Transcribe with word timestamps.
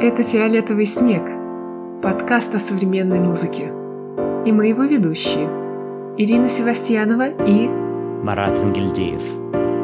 Это 0.00 0.22
«Фиолетовый 0.22 0.86
снег»– 0.86 1.22
подкаст 2.02 2.54
о 2.54 2.58
современной 2.58 3.20
музыке. 3.20 3.72
И 4.44 4.52
мы 4.52 4.66
его 4.66 4.82
ведущие– 4.82 5.48
Ирина 6.18 6.48
Севастьянова 6.48 7.28
и 7.46 7.68
Марат 7.68 8.58
Ангельдеев. 8.58 9.22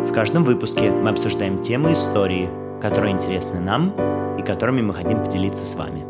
В 0.09 0.13
каждом 0.13 0.45
выпуске 0.45 0.91
мы 0.91 1.11
обсуждаем 1.11 1.63
темы 1.63 1.93
истории, 1.93 2.51
которые 2.83 3.13
интересны 3.13 3.61
нам 3.61 3.95
и 4.37 4.43
которыми 4.43 4.83
мы 4.83 4.95
хотим 4.95 5.23
поделиться 5.23 5.65
с 5.65 5.75
вами. 5.75 6.05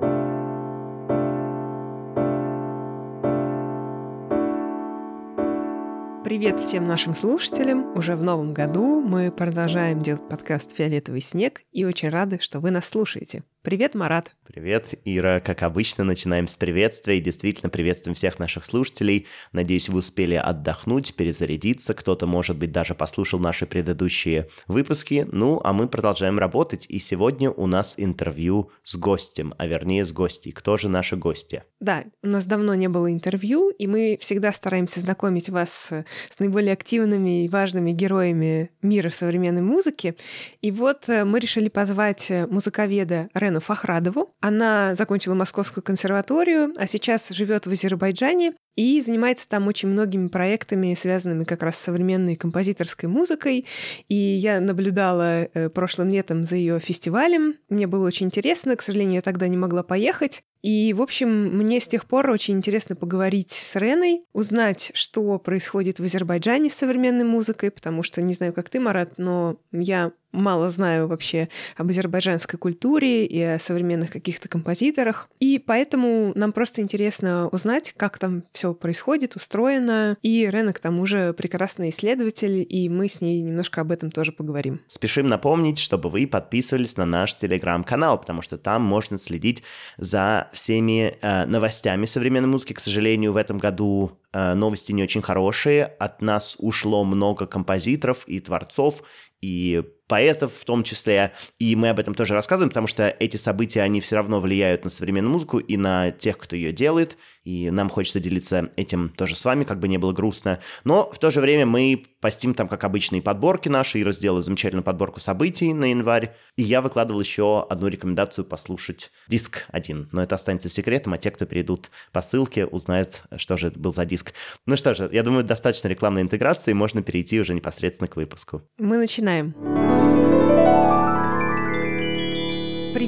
Привет 6.31 6.61
всем 6.61 6.87
нашим 6.87 7.15
слушателям! 7.15 7.97
Уже 7.97 8.15
в 8.15 8.23
новом 8.23 8.55
году 8.55 9.01
мы 9.01 9.33
продолжаем 9.33 9.99
делать 9.99 10.29
подкаст 10.29 10.77
«Фиолетовый 10.77 11.21
снег» 11.21 11.63
и 11.73 11.85
очень 11.85 12.09
рады, 12.09 12.39
что 12.41 12.61
вы 12.61 12.71
нас 12.71 12.89
слушаете. 12.89 13.43
Привет, 13.63 13.95
Марат! 13.95 14.35
Привет, 14.47 14.95
Ира. 15.05 15.39
Как 15.39 15.63
обычно, 15.63 16.03
начинаем 16.03 16.49
с 16.49 16.57
приветствия. 16.57 17.19
И 17.19 17.21
действительно, 17.21 17.69
приветствуем 17.69 18.15
всех 18.15 18.39
наших 18.39 18.65
слушателей. 18.65 19.27
Надеюсь, 19.53 19.91
вы 19.91 19.99
успели 19.99 20.35
отдохнуть, 20.35 21.15
перезарядиться. 21.15 21.93
Кто-то, 21.93 22.27
может 22.27 22.57
быть, 22.57 22.73
даже 22.73 22.95
послушал 22.95 23.39
наши 23.39 23.67
предыдущие 23.67 24.49
выпуски. 24.67 25.27
Ну, 25.31 25.61
а 25.63 25.75
мы 25.75 25.89
продолжаем 25.89 26.39
работать. 26.39 26.87
И 26.89 26.99
сегодня 26.99 27.51
у 27.51 27.67
нас 27.67 27.97
интервью 27.99 28.71
с 28.83 28.97
гостем, 28.97 29.55
а 29.59 29.67
вернее 29.67 30.07
с 30.07 30.13
гостей. 30.13 30.53
Кто 30.53 30.79
же 30.79 30.89
наши 30.89 31.17
гости? 31.17 31.63
Да, 31.81 32.05
у 32.23 32.29
нас 32.29 32.47
давно 32.47 32.75
не 32.75 32.89
было 32.89 33.13
интервью, 33.13 33.69
и 33.69 33.87
мы 33.87 34.17
всегда 34.23 34.53
стараемся 34.53 35.01
знакомить 35.01 35.51
вас 35.51 35.93
с 36.31 36.39
наиболее 36.39 36.73
активными 36.73 37.45
и 37.45 37.49
важными 37.49 37.93
героями 37.93 38.71
мира 38.81 39.11
современной 39.11 39.63
музыки. 39.63 40.17
И 40.63 40.71
вот 40.71 41.11
э, 41.11 41.25
мы 41.25 41.39
решили 41.39 41.69
позвать 41.69 42.31
музыковеда 42.49 43.29
Рену 43.51 43.61
Фахрадову. 43.61 44.35
Она 44.41 44.95
закончила 44.95 45.35
Московскую 45.35 45.83
консерваторию, 45.83 46.73
а 46.77 46.87
сейчас 46.87 47.29
живет 47.31 47.67
в 47.67 47.73
Азербайджане 47.73 48.55
и 48.77 49.01
занимается 49.01 49.49
там 49.49 49.67
очень 49.69 49.89
многими 49.89 50.29
проектами, 50.29 50.95
связанными 50.95 51.45
как 51.45 51.63
раз 51.63 51.77
с 51.77 51.81
современной 51.81 52.37
композиторской 52.37 53.09
музыкой. 53.09 53.67
И 54.09 54.15
я 54.15 54.61
наблюдала 54.61 55.43
э, 55.43 55.69
прошлым 55.69 56.11
летом 56.11 56.45
за 56.45 56.57
ее 56.57 56.81
фестивалем. 56.81 57.55
Мне 57.69 57.87
было 57.87 58.07
очень 58.07 58.27
интересно, 58.27 58.77
к 58.77 58.83
сожалению, 58.83 59.17
я 59.17 59.21
тогда 59.23 59.49
не 59.49 59.57
могла 59.57 59.83
поехать. 59.83 60.43
И, 60.63 60.93
в 60.93 61.01
общем, 61.01 61.57
мне 61.57 61.81
с 61.81 61.89
тех 61.89 62.05
пор 62.05 62.31
очень 62.31 62.59
интересно 62.59 62.95
поговорить 62.95 63.51
с 63.51 63.77
Реной, 63.77 64.25
узнать, 64.33 64.91
что 64.95 65.39
происходит 65.39 65.99
в 65.99 66.05
Азербайджане 66.05 66.69
с 66.69 66.75
современной 66.75 67.25
музыкой, 67.25 67.71
потому 67.71 68.03
что, 68.03 68.21
не 68.21 68.35
знаю, 68.35 68.53
как 68.53 68.69
ты, 68.69 68.79
Марат, 68.79 69.15
но 69.17 69.57
я 69.73 70.13
мало 70.33 70.69
знаю 70.69 71.09
вообще 71.09 71.49
об 71.77 71.91
азербайджанской 71.91 72.59
культуре 72.59 73.27
и 73.27 73.41
о 73.43 73.59
современных 73.59 74.11
каких-то 74.11 74.49
композиторах. 74.49 75.29
И 75.41 75.59
поэтому 75.59 76.33
нам 76.35 76.53
просто 76.53 76.83
интересно 76.83 77.49
узнать, 77.49 77.95
как 77.97 78.19
там 78.19 78.45
происходит, 78.81 79.37
устроено. 79.37 80.17
И 80.23 80.49
Рена, 80.49 80.73
к 80.73 80.79
тому 80.79 81.07
же, 81.07 81.33
прекрасный 81.33 81.91
исследователь, 81.91 82.67
и 82.69 82.89
мы 82.89 83.09
с 83.09 83.21
ней 83.21 83.41
немножко 83.43 83.81
об 83.81 83.93
этом 83.93 84.11
тоже 84.11 84.33
поговорим. 84.33 84.81
Спешим 84.89 85.27
напомнить, 85.27 85.79
чтобы 85.79 86.09
вы 86.09 86.27
подписывались 86.27 86.97
на 86.97 87.07
наш 87.07 87.35
телеграм-канал, 87.35 88.19
потому 88.19 88.43
что 88.43 88.59
там 88.59 88.83
можно 88.83 89.19
следить 89.19 89.63
за 89.97 90.49
всеми 90.53 91.19
э, 91.21 91.47
новостями 91.47 92.05
современной 92.07 92.49
музыки. 92.49 92.73
К 92.73 92.81
сожалению, 92.81 93.33
в 93.33 93.37
этом 93.37 93.59
году 93.59 94.19
э, 94.33 94.55
новости 94.55 94.93
не 94.93 95.03
очень 95.03 95.23
хорошие. 95.23 95.85
От 95.85 96.23
нас 96.23 96.57
ушло 96.59 97.05
много 97.05 97.47
композиторов 97.47 98.25
и 98.27 98.41
творцов, 98.41 99.03
и 99.41 99.83
поэтов 100.11 100.53
в 100.59 100.65
том 100.65 100.83
числе, 100.83 101.33
и 101.61 101.77
мы 101.77 101.91
об 101.91 102.01
этом 102.01 102.15
тоже 102.15 102.35
рассказываем, 102.35 102.69
потому 102.69 102.89
что 102.89 103.15
эти 103.21 103.37
события, 103.37 103.83
они 103.83 104.01
все 104.01 104.17
равно 104.17 104.41
влияют 104.41 104.85
на 104.85 104.91
современную 104.91 105.33
музыку 105.33 105.59
и 105.59 105.77
на 105.77 106.11
тех, 106.11 106.37
кто 106.37 106.57
ее 106.57 106.73
делает, 106.73 107.17
и 107.45 107.71
нам 107.71 107.89
хочется 107.89 108.19
делиться 108.19 108.71
этим 108.77 109.11
тоже 109.11 109.37
с 109.37 109.45
вами, 109.45 109.63
как 109.63 109.79
бы 109.79 109.87
не 109.87 109.99
было 109.99 110.13
грустно. 110.13 110.59
Но 110.83 111.09
в 111.11 111.19
то 111.19 111.31
же 111.31 111.41
время 111.41 111.65
мы 111.65 112.03
постим 112.21 112.55
там, 112.55 112.67
как 112.67 112.83
обычные 112.83 113.23
подборки 113.23 113.69
наши, 113.69 114.01
и 114.01 114.05
разделаю 114.05 114.43
замечательную 114.43 114.83
подборку 114.83 115.21
событий 115.21 115.73
на 115.73 115.87
январь, 115.87 116.35
и 116.57 116.63
я 116.63 116.83
выкладывал 116.83 117.21
еще 117.21 117.65
одну 117.71 117.87
рекомендацию 117.87 118.45
послушать 118.45 119.13
диск 119.29 119.65
один, 119.69 120.09
но 120.11 120.23
это 120.23 120.35
останется 120.35 120.69
секретом, 120.69 121.13
а 121.13 121.19
те, 121.19 121.31
кто 121.31 121.47
перейдут 121.47 121.93
по 122.13 122.21
ссылке, 122.21 122.67
узнают, 122.67 123.23
что 123.37 123.57
же 123.57 123.69
это 123.69 123.79
был 123.79 123.93
за 123.93 124.05
диск. 124.05 124.35
Ну 124.67 124.77
что 124.77 124.93
же, 124.93 125.09
я 125.13 125.23
думаю, 125.23 125.45
достаточно 125.45 125.87
рекламной 125.87 126.23
интеграции, 126.23 126.73
можно 126.73 127.01
перейти 127.01 127.41
уже 127.41 127.55
непосредственно 127.55 128.09
к 128.09 128.17
выпуску. 128.17 128.63
Мы 128.77 128.99
начинаем. 128.99 130.00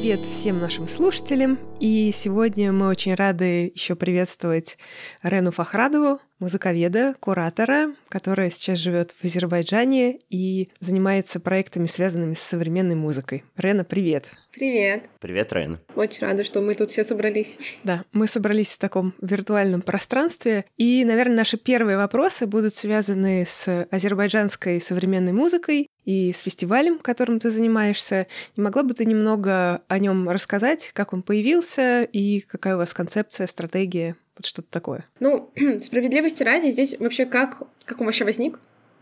Привет 0.02 0.18
всем 0.22 0.58
нашим 0.58 0.88
слушателям. 0.88 1.60
И 1.78 2.10
сегодня 2.12 2.72
мы 2.72 2.88
очень 2.88 3.14
рады 3.14 3.70
еще 3.72 3.94
приветствовать 3.94 4.76
Рену 5.22 5.52
Фахрадову, 5.52 6.18
музыковеда, 6.42 7.14
куратора, 7.20 7.94
которая 8.08 8.50
сейчас 8.50 8.78
живет 8.78 9.12
в 9.12 9.24
Азербайджане 9.24 10.18
и 10.28 10.70
занимается 10.80 11.38
проектами, 11.38 11.86
связанными 11.86 12.34
с 12.34 12.40
современной 12.40 12.96
музыкой. 12.96 13.44
Рена, 13.56 13.84
привет! 13.84 14.28
Привет! 14.52 15.08
Привет, 15.20 15.52
Рена! 15.52 15.80
Очень 15.94 16.26
рада, 16.26 16.42
что 16.42 16.60
мы 16.60 16.74
тут 16.74 16.90
все 16.90 17.04
собрались. 17.04 17.58
Да, 17.84 18.04
мы 18.12 18.26
собрались 18.26 18.70
в 18.70 18.78
таком 18.78 19.14
виртуальном 19.22 19.82
пространстве. 19.82 20.66
И, 20.76 21.04
наверное, 21.04 21.36
наши 21.36 21.56
первые 21.56 21.96
вопросы 21.96 22.46
будут 22.46 22.74
связаны 22.74 23.44
с 23.46 23.86
азербайджанской 23.90 24.80
современной 24.80 25.32
музыкой 25.32 25.88
и 26.04 26.32
с 26.32 26.40
фестивалем, 26.40 26.98
которым 26.98 27.38
ты 27.38 27.50
занимаешься. 27.50 28.26
Не 28.56 28.64
могла 28.64 28.82
бы 28.82 28.94
ты 28.94 29.04
немного 29.06 29.82
о 29.86 29.98
нем 30.00 30.28
рассказать, 30.28 30.90
как 30.92 31.12
он 31.12 31.22
появился 31.22 32.02
и 32.02 32.40
какая 32.40 32.74
у 32.74 32.78
вас 32.78 32.92
концепция, 32.92 33.46
стратегия, 33.46 34.16
вот 34.36 34.46
что-то 34.46 34.68
такое? 34.70 35.04
Ну, 35.20 35.50
справедливости 35.80 36.42
ради, 36.42 36.68
здесь 36.68 36.96
вообще 36.98 37.26
как, 37.26 37.62
как 37.84 38.00
он 38.00 38.06
вообще 38.06 38.24
возник? 38.24 38.58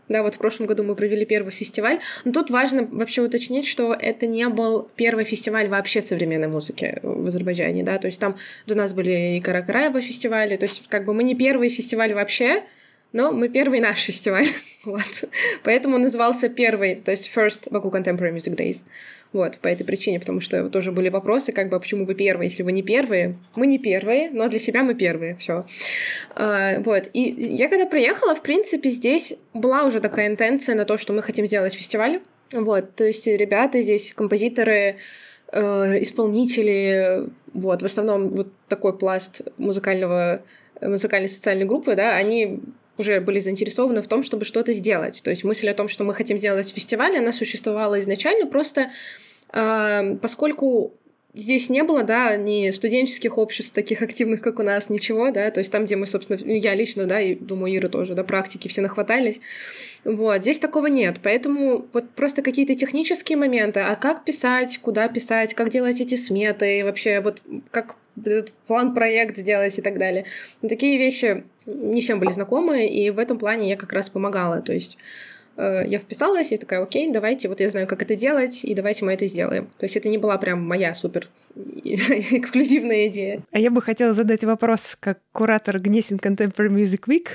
Да, 0.09 0.23
вот 0.23 0.35
в 0.35 0.37
прошлом 0.39 0.67
году 0.67 0.83
мы 0.83 0.95
провели 0.95 1.25
первый 1.25 1.51
фестиваль. 1.51 1.99
Но 2.25 2.33
тут 2.33 2.49
важно 2.49 2.83
вообще 2.83 3.21
уточнить, 3.21 3.65
что 3.65 3.93
это 3.93 4.27
не 4.27 4.47
был 4.49 4.89
первый 4.97 5.23
фестиваль 5.23 5.69
вообще 5.69 6.01
современной 6.01 6.49
музыки 6.49 6.99
в 7.01 7.27
Азербайджане, 7.27 7.83
да, 7.83 7.97
то 7.97 8.07
есть 8.07 8.19
там 8.19 8.35
до 8.67 8.75
нас 8.75 8.93
были 8.93 9.37
и 9.37 9.41
Каракараева 9.41 10.01
фестивали, 10.01 10.57
то 10.57 10.65
есть 10.65 10.87
как 10.89 11.05
бы 11.05 11.13
мы 11.13 11.23
не 11.23 11.33
первый 11.33 11.69
фестиваль 11.69 12.13
вообще, 12.13 12.63
но 13.13 13.31
мы 13.31 13.47
первый 13.47 13.79
наш 13.79 13.99
фестиваль, 13.99 14.47
вот. 14.83 15.23
Поэтому 15.63 15.95
он 15.95 16.01
назывался 16.01 16.49
первый, 16.49 16.95
то 16.95 17.11
есть 17.11 17.31
First 17.33 17.69
Baku 17.69 17.91
Contemporary 17.91 18.35
Music 18.35 18.55
Days. 18.55 18.83
Вот, 19.33 19.59
по 19.59 19.69
этой 19.69 19.85
причине, 19.85 20.19
потому 20.19 20.41
что 20.41 20.69
тоже 20.69 20.91
были 20.91 21.07
вопросы, 21.07 21.53
как 21.53 21.69
бы, 21.69 21.77
а 21.77 21.79
почему 21.79 22.03
вы 22.03 22.15
первые, 22.15 22.49
если 22.49 22.63
вы 22.63 22.73
не 22.73 22.83
первые. 22.83 23.37
Мы 23.55 23.65
не 23.65 23.79
первые, 23.79 24.29
но 24.29 24.49
для 24.49 24.59
себя 24.59 24.83
мы 24.83 24.93
первые, 24.93 25.37
все. 25.37 25.65
А, 26.35 26.79
вот, 26.81 27.09
и 27.13 27.21
я 27.21 27.69
когда 27.69 27.85
приехала, 27.85 28.35
в 28.35 28.41
принципе, 28.41 28.89
здесь 28.89 29.37
была 29.53 29.85
уже 29.85 30.01
такая 30.01 30.27
интенция 30.27 30.75
на 30.75 30.83
то, 30.83 30.97
что 30.97 31.13
мы 31.13 31.21
хотим 31.21 31.45
сделать 31.45 31.73
фестиваль. 31.73 32.19
Вот, 32.51 32.95
то 32.95 33.05
есть 33.05 33.25
ребята 33.25 33.79
здесь, 33.79 34.11
композиторы, 34.13 34.97
э, 35.53 36.01
исполнители, 36.01 37.29
вот, 37.53 37.81
в 37.81 37.85
основном 37.85 38.29
вот 38.29 38.49
такой 38.67 38.97
пласт 38.97 39.41
музыкального 39.57 40.41
музыкальной 40.81 41.29
социальной 41.29 41.65
группы, 41.65 41.95
да, 41.95 42.15
они 42.15 42.59
уже 42.97 43.21
были 43.21 43.39
заинтересованы 43.39 44.01
в 44.01 44.07
том, 44.07 44.23
чтобы 44.23 44.45
что-то 44.45 44.73
сделать. 44.73 45.21
То 45.23 45.29
есть 45.29 45.43
мысль 45.43 45.69
о 45.69 45.73
том, 45.73 45.87
что 45.87 46.03
мы 46.03 46.13
хотим 46.13 46.37
сделать 46.37 46.71
фестиваль, 46.71 47.17
она 47.17 47.31
существовала 47.31 47.99
изначально, 47.99 48.47
просто 48.47 48.91
э, 49.53 50.17
поскольку 50.21 50.93
здесь 51.33 51.69
не 51.69 51.83
было, 51.83 52.03
да, 52.03 52.35
ни 52.35 52.69
студенческих 52.71 53.37
обществ 53.37 53.73
таких 53.73 54.01
активных, 54.01 54.41
как 54.41 54.59
у 54.59 54.63
нас, 54.63 54.89
ничего, 54.89 55.31
да, 55.31 55.49
то 55.51 55.59
есть 55.59 55.71
там, 55.71 55.85
где 55.85 55.95
мы, 55.95 56.05
собственно, 56.05 56.39
ну, 56.43 56.53
я 56.53 56.75
лично, 56.75 57.05
да, 57.05 57.21
и 57.21 57.35
думаю, 57.35 57.75
Ира 57.75 57.89
тоже, 57.89 58.13
да, 58.13 58.23
практики 58.23 58.67
все 58.67 58.81
нахватались, 58.81 59.39
вот, 60.03 60.41
здесь 60.41 60.59
такого 60.59 60.87
нет, 60.87 61.17
поэтому 61.23 61.85
вот 61.93 62.09
просто 62.09 62.41
какие-то 62.41 62.75
технические 62.75 63.37
моменты, 63.37 63.79
а 63.79 63.95
как 63.95 64.25
писать, 64.25 64.79
куда 64.79 65.07
писать, 65.07 65.53
как 65.53 65.69
делать 65.69 66.01
эти 66.01 66.15
сметы, 66.15 66.83
вообще 66.83 67.21
вот 67.21 67.41
как 67.71 67.97
этот 68.17 68.51
план-проект 68.67 69.37
сделать 69.37 69.77
и 69.79 69.81
так 69.81 69.97
далее. 69.97 70.25
Такие 70.61 70.97
вещи 70.97 71.45
не 71.65 72.01
всем 72.01 72.19
были 72.19 72.31
знакомы, 72.31 72.87
и 72.87 73.09
в 73.09 73.19
этом 73.19 73.39
плане 73.39 73.69
я 73.69 73.77
как 73.77 73.93
раз 73.93 74.09
помогала, 74.09 74.61
то 74.61 74.73
есть 74.73 74.97
я 75.61 75.99
вписалась 75.99 76.51
и 76.51 76.57
такая, 76.57 76.81
окей, 76.81 77.11
давайте, 77.11 77.47
вот 77.49 77.59
я 77.59 77.69
знаю, 77.69 77.87
как 77.87 78.01
это 78.01 78.15
делать, 78.15 78.63
и 78.63 78.73
давайте 78.73 79.05
мы 79.05 79.13
это 79.13 79.25
сделаем. 79.25 79.69
То 79.77 79.85
есть 79.85 79.95
это 79.97 80.09
не 80.09 80.17
была 80.17 80.37
прям 80.37 80.61
моя 80.67 80.93
супер 80.93 81.27
эксклюзивная 81.55 83.07
идея. 83.07 83.41
А 83.51 83.59
я 83.59 83.71
бы 83.71 83.81
хотела 83.81 84.13
задать 84.13 84.43
вопрос 84.43 84.97
как 84.99 85.19
куратор 85.31 85.79
Гнесин 85.79 86.17
Contemporary 86.17 86.69
Music 86.69 87.03
Week 87.07 87.27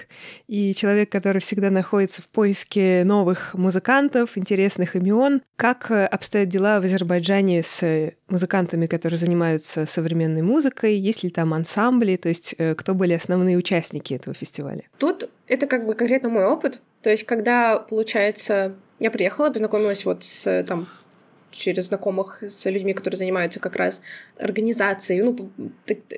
и 0.47 0.75
человек, 0.75 1.11
который 1.11 1.41
всегда 1.41 1.71
находится 1.71 2.23
в 2.23 2.29
поиске 2.29 3.03
новых 3.05 3.55
музыкантов, 3.55 4.37
интересных 4.39 4.97
имен. 4.97 5.43
Как 5.57 5.91
э, 5.91 6.07
обстоят 6.07 6.49
дела 6.49 6.81
в 6.81 6.85
Азербайджане 6.85 7.63
с 7.63 8.13
музыкантами, 8.29 8.87
которые 8.87 9.19
занимаются 9.19 9.87
современной 9.87 10.43
музыкой? 10.43 10.97
Есть 10.97 11.23
ли 11.23 11.31
там 11.31 11.55
ансамбли? 11.55 12.17
То 12.17 12.29
есть 12.29 12.55
э, 12.59 12.75
кто 12.75 12.95
были 12.95 13.15
основные 13.15 13.57
участники 13.57 14.15
этого 14.15 14.35
фестиваля? 14.35 14.83
Тут 14.99 15.31
это 15.47 15.67
как 15.67 15.87
бы 15.87 15.95
конкретно 15.95 16.29
мой 16.29 16.45
опыт. 16.45 16.81
То 17.07 17.11
есть, 17.11 17.23
когда, 17.23 17.79
получается, 17.79 18.75
я 18.99 19.13
приехала, 19.13 19.51
познакомилась 19.51 20.05
вот 20.05 20.25
с 20.25 20.65
там 20.65 20.89
через 21.53 21.85
знакомых 21.85 22.43
с 22.43 22.69
людьми, 22.69 22.95
которые 22.95 23.17
занимаются 23.17 23.61
как 23.61 23.77
раз 23.77 24.03
организацией. 24.41 25.23
Ну, 25.23 25.53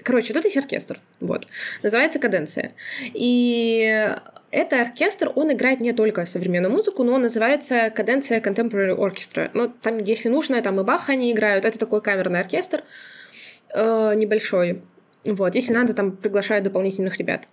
короче, 0.02 0.32
тут 0.32 0.44
есть 0.44 0.56
оркестр, 0.56 0.98
вот. 1.20 1.46
Называется 1.82 2.18
«Каденция». 2.18 2.72
И 3.12 4.16
это 4.50 4.80
оркестр, 4.80 5.30
он 5.34 5.52
играет 5.52 5.80
не 5.80 5.92
только 5.92 6.24
современную 6.24 6.72
музыку, 6.72 7.04
но 7.04 7.12
он 7.12 7.20
называется 7.20 7.90
«Каденция 7.90 8.40
Contemporary 8.40 8.96
Orchestra». 8.96 9.50
Ну, 9.52 9.68
там, 9.68 9.98
если 9.98 10.30
нужно, 10.30 10.62
там 10.62 10.80
и 10.80 10.84
Баха 10.84 11.12
они 11.12 11.30
играют. 11.30 11.66
Это 11.66 11.78
такой 11.78 12.00
камерный 12.00 12.40
оркестр 12.40 12.82
э, 13.74 14.14
небольшой. 14.16 14.80
Вот, 15.26 15.54
если 15.54 15.74
надо, 15.74 15.92
там 15.92 16.16
приглашают 16.16 16.64
дополнительных 16.64 17.18
ребят. 17.18 17.46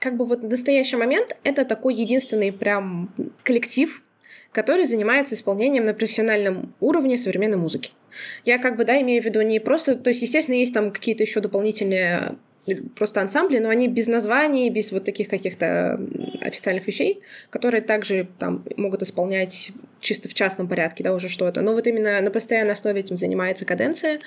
Как 0.00 0.16
бы 0.16 0.26
вот 0.26 0.40
в 0.40 0.48
настоящий 0.48 0.96
момент 0.96 1.36
это 1.44 1.64
такой 1.64 1.94
единственный 1.94 2.52
прям 2.52 3.14
коллектив, 3.44 4.02
который 4.50 4.84
занимается 4.84 5.34
исполнением 5.34 5.84
на 5.84 5.94
профессиональном 5.94 6.74
уровне 6.80 7.16
современной 7.16 7.58
музыки. 7.58 7.92
Я 8.44 8.58
как 8.58 8.76
бы, 8.76 8.84
да, 8.84 9.00
имею 9.00 9.22
в 9.22 9.24
виду 9.24 9.42
не 9.42 9.60
просто... 9.60 9.94
То 9.94 10.10
есть, 10.10 10.22
естественно, 10.22 10.56
есть 10.56 10.74
там 10.74 10.90
какие-то 10.90 11.22
еще 11.22 11.40
дополнительные 11.40 12.36
э, 12.66 12.76
просто 12.96 13.20
ансамбли, 13.20 13.58
но 13.58 13.68
они 13.68 13.86
без 13.86 14.08
названий, 14.08 14.70
без 14.70 14.90
вот 14.90 15.04
таких 15.04 15.28
каких-то 15.28 16.00
официальных 16.40 16.86
вещей, 16.86 17.20
которые 17.50 17.82
также 17.82 18.26
там 18.38 18.64
могут 18.76 19.02
исполнять 19.02 19.70
чисто 20.00 20.28
в 20.28 20.34
частном 20.34 20.66
порядке, 20.66 21.04
да, 21.04 21.14
уже 21.14 21.28
что-то. 21.28 21.60
Но 21.60 21.72
вот 21.74 21.86
именно 21.86 22.20
на 22.20 22.30
постоянной 22.30 22.72
основе 22.72 23.00
этим 23.00 23.16
занимается 23.16 23.64
каденция. 23.64 24.18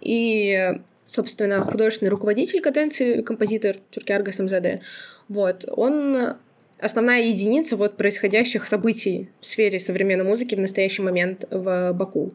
И 0.00 0.74
собственно, 1.06 1.62
художественный 1.62 2.10
руководитель 2.10 2.60
каденции, 2.60 3.22
композитор 3.22 3.76
Тюркиарга 3.90 4.32
СМЗД, 4.32 4.82
вот, 5.28 5.64
он 5.68 6.36
основная 6.78 7.22
единица 7.22 7.76
вот 7.76 7.96
происходящих 7.96 8.66
событий 8.66 9.30
в 9.40 9.44
сфере 9.46 9.78
современной 9.78 10.24
музыки 10.24 10.54
в 10.54 10.60
настоящий 10.60 11.02
момент 11.02 11.46
в 11.50 11.92
Баку. 11.92 12.32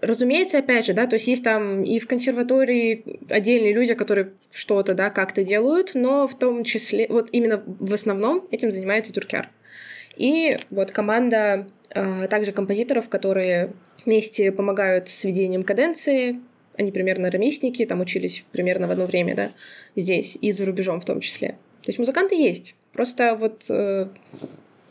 Разумеется, 0.00 0.58
опять 0.58 0.84
же, 0.84 0.92
да, 0.92 1.06
то 1.06 1.14
есть 1.14 1.28
есть 1.28 1.44
там 1.44 1.82
и 1.82 1.98
в 1.98 2.06
консерватории 2.06 3.20
отдельные 3.30 3.72
люди, 3.72 3.94
которые 3.94 4.32
что-то, 4.50 4.92
да, 4.92 5.08
как-то 5.08 5.44
делают, 5.44 5.92
но 5.94 6.28
в 6.28 6.36
том 6.36 6.62
числе, 6.64 7.06
вот 7.08 7.28
именно 7.32 7.62
в 7.66 7.92
основном 7.94 8.46
этим 8.50 8.70
занимается 8.70 9.12
Тюркяр. 9.12 9.50
И 10.16 10.58
вот 10.70 10.90
команда 10.90 11.66
э, 11.90 12.26
также 12.28 12.52
композиторов, 12.52 13.08
которые 13.08 13.72
вместе 14.04 14.52
помогают 14.52 15.08
с 15.08 15.24
ведением 15.24 15.62
каденции, 15.62 16.40
они 16.76 16.90
примерно 16.90 17.30
ровесники, 17.30 17.84
там 17.84 18.00
учились 18.00 18.44
примерно 18.52 18.86
в 18.86 18.90
одно 18.90 19.04
время, 19.04 19.34
да, 19.34 19.50
здесь 19.96 20.36
и 20.40 20.52
за 20.52 20.64
рубежом 20.64 21.00
в 21.00 21.04
том 21.04 21.20
числе. 21.20 21.56
То 21.82 21.88
есть 21.88 21.98
музыканты 21.98 22.34
есть. 22.34 22.74
Просто 22.92 23.34
вот 23.34 23.66
э, 23.68 24.08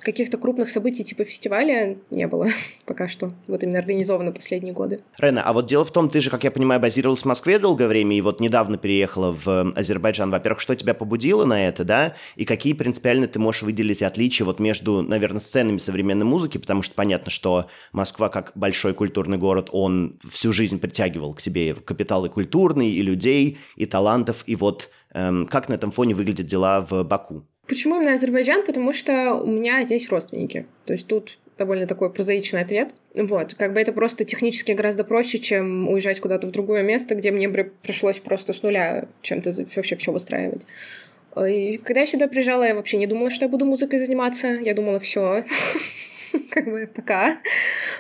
каких-то 0.04 0.38
крупных 0.38 0.70
событий 0.70 1.04
типа 1.04 1.24
фестиваля 1.26 1.98
не 2.10 2.28
было 2.28 2.48
пока 2.86 3.08
что, 3.08 3.32
вот 3.48 3.64
именно 3.64 3.80
организовано 3.80 4.32
последние 4.32 4.74
годы. 4.74 5.02
Рена, 5.18 5.44
а 5.44 5.54
вот 5.54 5.68
дело 5.68 5.86
в 5.86 5.92
том, 5.92 6.10
ты 6.10 6.22
же, 6.22 6.30
как 6.30 6.44
я 6.44 6.52
понимаю, 6.52 6.80
базировалась 6.80 7.22
в 7.22 7.26
Москве 7.26 7.60
долгое 7.60 7.88
время 7.88 8.18
и 8.18 8.22
вот 8.22 8.40
недавно 8.40 8.78
переехала 8.78 9.32
в 9.32 9.74
Азербайджан. 9.76 10.32
Во-первых, 10.32 10.60
что 10.60 10.76
тебя 10.76 10.94
побудило 10.94 11.46
на 11.46 11.68
это, 11.68 11.84
да? 11.84 12.16
И 12.36 12.46
какие 12.46 12.74
принципиально 12.74 13.28
ты 13.28 13.40
можешь 13.40 13.64
выделить 13.64 14.02
отличия 14.02 14.46
вот 14.46 14.60
между, 14.60 15.02
наверное, 15.02 15.40
сценами 15.40 15.78
современной 15.78 16.26
музыки, 16.26 16.58
потому 16.58 16.82
что 16.82 16.94
понятно, 16.96 17.32
что 17.32 17.68
Москва 17.92 18.30
как 18.30 18.52
большой 18.56 18.94
культурный 18.94 19.38
город, 19.38 19.70
он 19.72 20.20
всю 20.30 20.54
жизнь 20.54 20.80
притягивал 20.80 21.34
к 21.34 21.42
себе 21.42 21.76
капиталы 21.76 22.30
культурные, 22.30 22.92
и 22.92 23.02
людей, 23.02 23.58
и 23.76 23.86
талантов, 23.86 24.44
и 24.46 24.56
вот 24.56 24.90
эм, 25.14 25.46
как 25.46 25.70
на 25.70 25.76
этом 25.76 25.92
фоне 25.92 26.14
выглядят 26.14 26.48
дела 26.48 26.86
в 26.88 27.04
Баку? 27.04 27.46
Почему 27.68 27.96
именно 27.96 28.14
Азербайджан? 28.14 28.66
Потому 28.66 28.94
что 28.94 29.36
у 29.36 29.48
меня 29.48 29.84
здесь 29.84 30.10
родственники. 30.10 30.68
То 30.86 30.94
есть 30.94 31.08
тут 31.08 31.38
довольно 31.58 31.88
такой 31.88 32.12
прозаичный 32.12 32.62
ответ. 32.62 32.94
Вот, 33.14 33.54
как 33.54 33.74
бы 33.74 33.80
это 33.80 33.94
просто 33.94 34.26
технически 34.26 34.72
гораздо 34.72 35.04
проще, 35.04 35.40
чем 35.40 35.88
уезжать 35.88 36.20
куда-то 36.20 36.48
в 36.48 36.52
другое 36.52 36.84
место, 36.84 37.16
где 37.16 37.32
мне 37.32 37.48
бы 37.48 37.72
пришлось 37.84 38.20
просто 38.20 38.54
с 38.54 38.64
нуля 38.64 39.08
чем-то 39.22 39.52
вообще 39.76 39.96
все 39.96 40.12
выстраивать. 40.12 40.66
И 41.48 41.78
когда 41.78 42.02
я 42.02 42.06
сюда 42.06 42.28
приезжала, 42.28 42.64
я 42.64 42.76
вообще 42.76 42.98
не 42.98 43.08
думала, 43.08 43.30
что 43.30 43.46
я 43.46 43.50
буду 43.50 43.66
музыкой 43.66 44.00
заниматься. 44.00 44.48
Я 44.50 44.74
думала, 44.74 45.00
все, 45.00 45.44
как 46.50 46.66
бы 46.66 46.88
пока. 46.94 47.40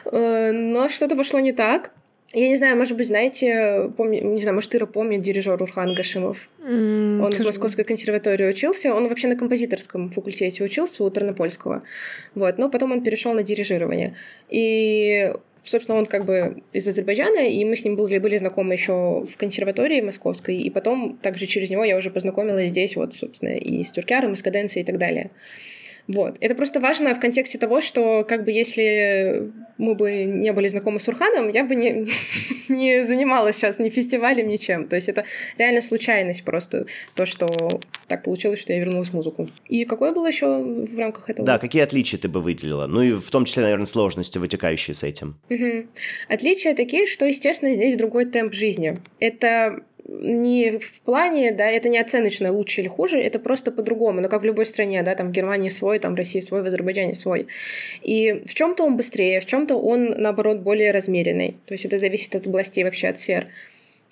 Э, 0.05 0.51
но 0.51 0.87
что-то 0.87 1.15
пошло 1.15 1.39
не 1.39 1.51
так. 1.51 1.91
Я 2.33 2.47
не 2.47 2.55
знаю, 2.55 2.75
может 2.75 2.97
быть, 2.97 3.07
знаете, 3.07 3.91
помни, 3.95 4.19
не 4.19 4.41
знаю, 4.41 4.55
может, 4.55 4.73
Ира 4.73 4.87
помнит 4.87 5.21
дирижер 5.21 5.61
Урхан 5.61 5.93
Гашимов. 5.93 6.49
Mm, 6.59 7.23
он 7.23 7.31
в 7.31 7.45
Московской 7.45 7.83
консерватории 7.83 8.47
учился. 8.47 8.91
Он 8.91 9.07
вообще 9.07 9.27
на 9.27 9.35
композиторском 9.35 10.09
факультете 10.09 10.63
учился 10.63 11.03
у 11.03 11.09
Тернопольского. 11.11 11.83
Вот. 12.33 12.57
Но 12.57 12.71
потом 12.71 12.91
он 12.91 13.03
перешел 13.03 13.33
на 13.33 13.43
дирижирование. 13.43 14.15
И 14.49 15.31
собственно, 15.63 15.97
он 15.97 16.07
как 16.07 16.25
бы 16.25 16.63
из 16.73 16.87
Азербайджана, 16.87 17.47
и 17.47 17.63
мы 17.65 17.75
с 17.75 17.85
ним 17.85 17.95
были, 17.95 18.17
были 18.17 18.37
знакомы 18.37 18.73
еще 18.73 19.25
в 19.31 19.37
консерватории 19.37 20.01
московской, 20.01 20.57
и 20.57 20.69
потом 20.69 21.17
также 21.21 21.45
через 21.45 21.69
него 21.69 21.83
я 21.83 21.95
уже 21.97 22.09
познакомилась 22.09 22.71
здесь, 22.71 22.95
вот, 22.95 23.13
собственно, 23.13 23.51
и 23.51 23.81
с 23.83 23.91
Тюркяром, 23.91 24.33
и 24.33 24.35
с 24.35 24.41
Каденцией 24.41 24.83
и 24.83 24.85
так 24.85 24.97
далее. 24.97 25.31
Вот. 26.07 26.37
Это 26.41 26.55
просто 26.55 26.79
важно 26.79 27.13
в 27.15 27.19
контексте 27.19 27.57
того, 27.57 27.81
что 27.81 28.25
как 28.27 28.43
бы 28.43 28.51
если 28.51 29.51
мы 29.77 29.95
бы 29.95 30.25
не 30.25 30.51
были 30.51 30.67
знакомы 30.67 30.99
с 30.99 31.07
Урханом, 31.07 31.49
я 31.49 31.63
бы 31.63 31.75
не, 31.75 32.05
не 32.69 33.05
занималась 33.05 33.55
сейчас 33.55 33.79
ни 33.79 33.89
фестивалем, 33.89 34.47
ничем. 34.47 34.87
То 34.87 34.95
есть 34.95 35.09
это 35.09 35.25
реально 35.57 35.81
случайность 35.81 36.43
просто, 36.43 36.85
то, 37.15 37.25
что 37.25 37.79
так 38.07 38.23
получилось, 38.23 38.59
что 38.59 38.73
я 38.73 38.79
вернулась 38.79 39.09
в 39.09 39.13
музыку. 39.13 39.47
И 39.67 39.85
какое 39.85 40.11
было 40.11 40.27
еще 40.27 40.61
в 40.63 40.97
рамках 40.97 41.29
этого? 41.29 41.45
Да, 41.45 41.57
какие 41.57 41.81
отличия 41.81 42.19
ты 42.19 42.27
бы 42.27 42.41
выделила? 42.41 42.85
Ну 42.87 43.01
и 43.01 43.13
в 43.13 43.31
том 43.31 43.45
числе, 43.45 43.63
наверное, 43.63 43.85
сложности, 43.85 44.37
вытекающие 44.37 44.95
с 44.95 45.03
этим. 45.03 45.35
Угу. 45.49 45.87
Отличия 46.29 46.75
такие, 46.75 47.05
что, 47.05 47.25
естественно, 47.25 47.73
здесь 47.73 47.95
другой 47.95 48.25
темп 48.25 48.53
жизни. 48.53 48.99
Это 49.19 49.83
не 50.05 50.77
в 50.79 51.01
плане, 51.01 51.51
да, 51.51 51.65
это 51.65 51.89
не 51.89 51.97
оценочно 51.97 52.51
лучше 52.51 52.81
или 52.81 52.87
хуже, 52.87 53.19
это 53.19 53.39
просто 53.39 53.71
по-другому, 53.71 54.21
но 54.21 54.29
как 54.29 54.41
в 54.41 54.45
любой 54.45 54.65
стране, 54.65 55.01
да, 55.03 55.15
там 55.15 55.29
в 55.29 55.31
Германии 55.31 55.69
свой, 55.69 55.99
там 55.99 56.13
в 56.13 56.17
России 56.17 56.39
свой, 56.39 56.61
в 56.61 56.65
Азербайджане 56.65 57.15
свой. 57.15 57.47
И 58.01 58.43
в 58.45 58.53
чем-то 58.53 58.83
он 58.83 58.97
быстрее, 58.97 59.39
в 59.39 59.45
чем-то 59.45 59.75
он, 59.75 60.15
наоборот, 60.17 60.59
более 60.59 60.91
размеренный. 60.91 61.57
То 61.65 61.73
есть 61.73 61.85
это 61.85 61.97
зависит 61.97 62.35
от 62.35 62.47
областей 62.47 62.83
вообще, 62.83 63.07
от 63.07 63.17
сфер. 63.17 63.47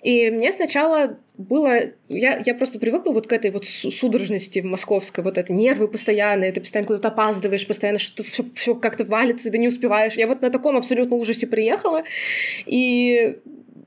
И 0.02 0.30
мне 0.30 0.50
сначала 0.50 1.16
было... 1.38 1.74
Я, 2.08 2.42
я 2.44 2.54
просто 2.54 2.80
привыкла 2.80 3.12
вот 3.12 3.28
к 3.28 3.32
этой 3.32 3.52
вот 3.52 3.64
судорожности 3.64 4.58
московской, 4.58 5.22
вот 5.22 5.38
это 5.38 5.52
нервы 5.52 5.86
постоянные, 5.86 6.50
ты 6.50 6.60
постоянно 6.60 6.88
куда-то 6.88 7.08
опаздываешь, 7.08 7.66
постоянно 7.66 8.00
что-то 8.00 8.28
все, 8.28 8.44
все 8.54 8.74
как-то 8.74 9.04
валится, 9.04 9.50
ты 9.50 9.58
не 9.58 9.68
успеваешь. 9.68 10.14
Я 10.14 10.26
вот 10.26 10.42
на 10.42 10.50
таком 10.50 10.76
абсолютно 10.76 11.14
ужасе 11.14 11.46
приехала, 11.46 12.02
и 12.66 13.38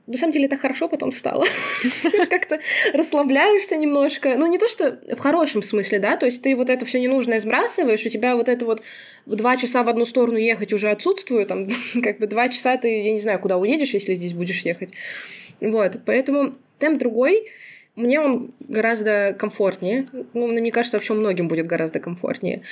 на 0.06 0.16
самом 0.16 0.32
деле 0.32 0.46
это 0.46 0.56
хорошо 0.56 0.88
потом 0.88 1.10
стало. 1.10 1.46
Как-то 2.30 2.60
расслабляешься 2.92 3.76
немножко. 3.76 4.36
Ну, 4.36 4.46
не 4.46 4.58
то, 4.58 4.68
что 4.68 4.98
в 5.16 5.18
хорошем 5.18 5.62
смысле, 5.62 5.98
да, 5.98 6.16
то 6.16 6.26
есть 6.26 6.42
ты 6.42 6.54
вот 6.54 6.70
это 6.70 6.86
все 6.86 7.00
ненужное 7.00 7.40
сбрасываешь, 7.40 8.06
у 8.06 8.08
тебя 8.08 8.36
вот 8.36 8.48
это 8.48 8.64
вот 8.64 8.82
два 9.26 9.56
часа 9.56 9.82
в 9.82 9.88
одну 9.88 10.04
сторону 10.04 10.38
ехать 10.38 10.72
уже 10.72 10.90
отсутствует, 10.90 11.48
там, 11.48 11.68
как 12.02 12.18
бы 12.18 12.26
два 12.26 12.48
часа 12.48 12.76
ты, 12.76 12.88
я 13.02 13.12
не 13.12 13.20
знаю, 13.20 13.40
куда 13.40 13.56
уедешь, 13.56 13.94
если 13.94 14.14
здесь 14.14 14.32
будешь 14.32 14.60
ехать. 14.60 14.90
Вот, 15.60 15.98
поэтому 16.04 16.54
темп 16.78 16.98
другой, 16.98 17.50
мне 17.96 18.20
он 18.20 18.52
гораздо 18.60 19.34
комфортнее. 19.38 20.06
Ну, 20.34 20.46
мне 20.48 20.70
кажется, 20.70 20.98
вообще 20.98 21.14
многим 21.14 21.48
будет 21.48 21.66
гораздо 21.66 21.98
комфортнее. 21.98 22.62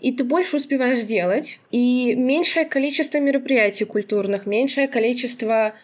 И 0.00 0.10
ты 0.10 0.24
больше 0.24 0.56
успеваешь 0.56 1.04
делать. 1.04 1.60
И 1.70 2.14
меньшее 2.16 2.64
количество 2.64 3.18
мероприятий 3.18 3.84
культурных, 3.84 4.46
меньшее 4.46 4.88
количество 4.88 5.74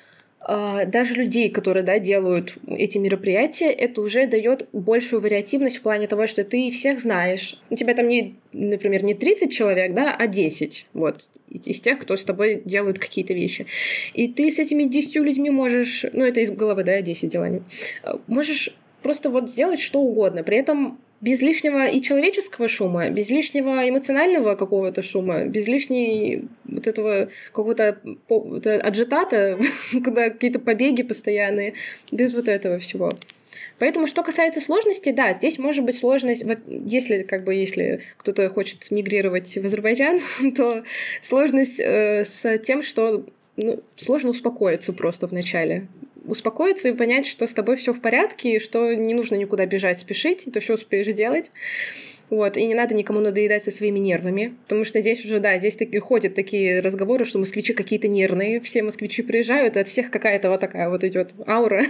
даже 0.49 1.15
людей, 1.15 1.51
которые 1.51 1.83
да, 1.83 1.99
делают 1.99 2.57
эти 2.69 2.99
мероприятия, 2.99 3.71
это 3.71 4.01
уже 4.01 4.27
дает 4.27 4.69
большую 4.73 5.21
вариативность 5.21 5.79
в 5.79 5.83
плане 5.83 6.07
того, 6.07 6.27
что 6.27 6.45
ты 6.45 6.71
всех 6.71 7.01
знаешь. 7.01 7.61
У 7.69 7.75
тебя 7.75 7.95
там 7.95 8.07
не, 8.07 8.37
например, 8.53 9.03
не 9.03 9.15
30 9.15 9.53
человек, 9.53 9.93
да, 9.93 10.15
а 10.17 10.27
10 10.29 10.87
вот, 10.93 11.31
из 11.49 11.81
тех, 11.81 11.99
кто 11.99 12.15
с 12.15 12.25
тобой 12.25 12.63
делают 12.65 12.99
какие-то 12.99 13.35
вещи. 13.35 13.67
И 14.15 14.29
ты 14.29 14.51
с 14.51 14.59
этими 14.61 14.85
10 14.85 15.17
людьми 15.17 15.51
можешь, 15.51 16.07
ну 16.13 16.25
это 16.25 16.41
из 16.41 16.53
головы, 16.53 16.85
да, 16.85 17.01
10 17.01 17.29
деланий, 17.29 17.63
можешь 18.29 18.73
просто 19.03 19.31
вот 19.31 19.51
сделать 19.51 19.81
что 19.81 20.01
угодно. 20.01 20.45
При 20.45 20.59
этом 20.59 20.99
без 21.27 21.43
лишнего 21.43 21.89
и 21.89 22.01
человеческого 22.01 22.69
шума, 22.69 23.11
без 23.11 23.31
лишнего 23.31 23.89
эмоционального 23.89 24.55
какого-то 24.55 25.03
шума, 25.03 25.47
без 25.47 25.67
лишней 25.67 26.45
вот 26.65 26.87
этого 26.87 27.29
какого-то 27.47 27.99
аджитата, 28.81 29.59
куда 30.05 30.31
какие-то 30.31 30.61
побеги 30.61 31.03
постоянные, 31.03 31.75
без 32.13 32.33
вот 32.33 32.49
этого 32.49 32.79
всего. 32.79 33.11
Поэтому, 33.81 34.07
что 34.07 34.23
касается 34.23 34.61
сложности, 34.61 35.11
да, 35.11 35.35
здесь 35.35 35.59
может 35.59 35.85
быть 35.85 35.97
сложность, 35.97 36.45
если 36.69 37.25
как 37.25 37.43
бы 37.43 37.55
если 37.55 38.03
кто-то 38.19 38.49
хочет 38.49 38.89
мигрировать 38.93 39.53
в 39.53 39.65
Азербайджан, 39.65 40.21
то 40.57 40.85
сложность 41.21 41.81
э, 41.81 42.25
с 42.25 42.57
тем, 42.59 42.85
что 42.85 43.27
ну, 43.57 43.81
сложно 43.97 44.31
успокоиться 44.31 44.93
просто 44.93 45.27
в 45.27 45.33
начале 45.33 45.89
успокоиться 46.27 46.89
и 46.89 46.93
понять, 46.93 47.27
что 47.27 47.47
с 47.47 47.55
тобой 47.55 47.77
все 47.77 47.93
в 47.93 48.01
порядке, 48.01 48.57
и 48.57 48.59
что 48.59 48.95
не 48.95 49.15
нужно 49.15 49.37
никуда 49.37 49.67
бежать, 49.67 49.99
спешить, 49.99 50.47
ты 50.53 50.61
все 50.61 50.75
успеешь 50.75 51.07
делать. 51.15 51.51
Вот, 52.29 52.57
и 52.57 52.67
не 52.67 52.75
надо 52.75 52.95
никому 52.95 53.21
надоедать 53.21 53.63
со 53.63 53.71
своими 53.71 54.01
нервами, 54.01 54.57
потому 54.65 54.85
что 54.85 55.01
здесь 55.01 55.25
уже, 55.25 55.39
да, 55.39 55.59
здесь 55.59 55.77
таки 55.77 55.99
ходят 56.01 56.35
такие 56.35 56.81
разговоры, 56.81 57.25
что 57.25 57.39
москвичи 57.39 57.73
какие-то 57.73 58.09
нервные, 58.09 58.61
все 58.61 58.83
москвичи 58.83 59.23
приезжают, 59.23 59.77
и 59.77 59.81
от 59.81 59.87
всех 59.87 60.11
какая-то 60.11 60.51
вот 60.51 60.59
такая 60.59 60.89
вот 60.89 61.05
идет 61.05 61.35
аура, 61.47 61.85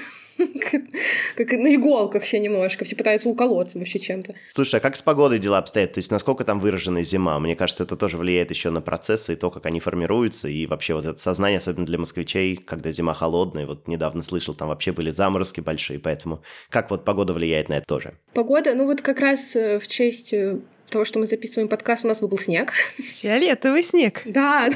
как 1.37 1.53
на 1.53 1.75
иголках 1.75 2.23
все 2.23 2.39
немножко, 2.39 2.85
все 2.85 2.97
пытаются 2.97 3.29
уколоться 3.29 3.79
вообще 3.79 3.99
чем-то. 3.99 4.35
Слушай, 4.47 4.77
а 4.77 4.81
как 4.81 4.97
с 4.97 5.03
погодой 5.03 5.39
дела 5.39 5.59
обстоят? 5.59 5.95
То 5.95 5.99
есть 5.99 6.11
насколько 6.11 6.45
там 6.45 6.61
выражена 6.61 7.03
зима? 7.03 7.39
Мне 7.39 7.57
кажется, 7.57 7.85
это 7.85 7.97
тоже 7.97 8.17
влияет 8.17 8.51
еще 8.51 8.71
на 8.71 8.81
процессы 8.81 9.33
и 9.33 9.37
то, 9.37 9.51
как 9.51 9.67
они 9.67 9.81
формируются, 9.81 10.49
и 10.49 10.67
вообще 10.67 10.95
вот 10.95 11.05
это 11.07 11.19
сознание, 11.19 11.59
особенно 11.59 11.87
для 11.87 11.99
москвичей, 11.99 12.57
когда 12.57 12.93
зима 12.93 13.15
холодная, 13.15 13.67
вот 13.67 13.89
недавно 13.89 14.23
слышал, 14.23 14.55
там 14.55 14.69
вообще 14.69 14.93
были 14.93 15.11
заморозки 15.11 15.61
большие, 15.61 15.99
поэтому 15.99 16.43
как 16.71 16.91
вот 16.91 17.05
погода 17.05 17.33
влияет 17.33 17.69
на 17.69 17.75
это 17.75 17.87
тоже? 17.87 18.15
Погода, 18.35 18.75
ну 18.75 18.85
вот 18.87 19.01
как 19.03 19.21
раз 19.21 19.57
э, 19.57 19.79
в 19.79 19.87
честь 19.89 20.33
э, 20.33 20.61
того, 20.91 21.05
что 21.05 21.19
мы 21.19 21.27
записываем 21.27 21.69
подкаст, 21.69 22.05
у 22.05 22.09
нас 22.09 22.21
выпал 22.21 22.39
снег. 22.39 22.73
Фиолетовый 22.99 23.83
снег. 23.83 24.23
Да, 24.25 24.69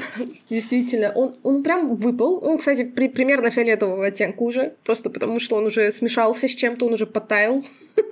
действительно. 0.49 1.12
Он, 1.12 1.37
он 1.43 1.62
прям 1.62 1.97
выпал. 1.97 2.45
Он, 2.45 2.59
кстати, 2.59 2.85
при, 2.85 3.09
примерно 3.09 3.50
фиолетового 3.50 4.07
оттенка 4.07 4.43
уже, 4.43 4.75
просто 4.85 5.11
потому 5.11 5.40
что 5.40 5.57
он 5.57 5.67
уже 5.67 5.90
смешался 5.90 6.49
с 6.49 6.52
чем-то, 6.52 6.87
он 6.87 6.95
уже 6.95 7.07
потаял. 7.07 7.64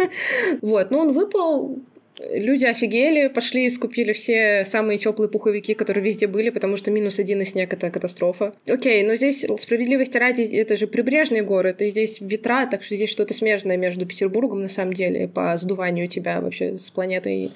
Вот, 0.61 0.91
но 0.91 1.01
он 1.01 1.13
выпал, 1.13 1.79
Люди 2.21 2.65
офигели, 2.65 3.29
пошли 3.29 3.67
и 3.67 3.71
скупили 3.71 4.13
все 4.13 4.65
самые 4.65 4.99
теплые 4.99 5.29
пуховики, 5.29 5.75
которые 5.75 6.05
везде 6.05 6.27
были, 6.27 6.51
потому 6.51 6.77
что 6.77 6.91
минус 6.91 7.19
один 7.19 7.41
и 7.43 7.45
снег— 7.45 7.73
это 7.75 7.91
катастрофа. 7.91 8.53
Окей, 8.67 9.03
но 9.05 9.15
здесь 9.15 9.45
справедливости 9.59 10.17
ради, 10.19 10.43
это 10.43 10.77
же 10.77 10.87
прибрежные 10.87 11.43
горы, 11.43 11.71
это 11.71 11.87
здесь 11.87 12.21
ветра, 12.21 12.67
так 12.67 12.83
что 12.83 12.97
здесь 12.97 13.11
что-то 13.11 13.35
смежное 13.35 13.77
между 13.77 14.05
Петербургом, 14.05 14.61
на 14.61 14.69
самом 14.69 14.95
деле, 14.95 15.29
по 15.29 15.57
сдуванию 15.57 16.09
тебя 16.09 16.41
вообще 16.41 16.77
с 16.77 16.91
планетой 16.91 17.53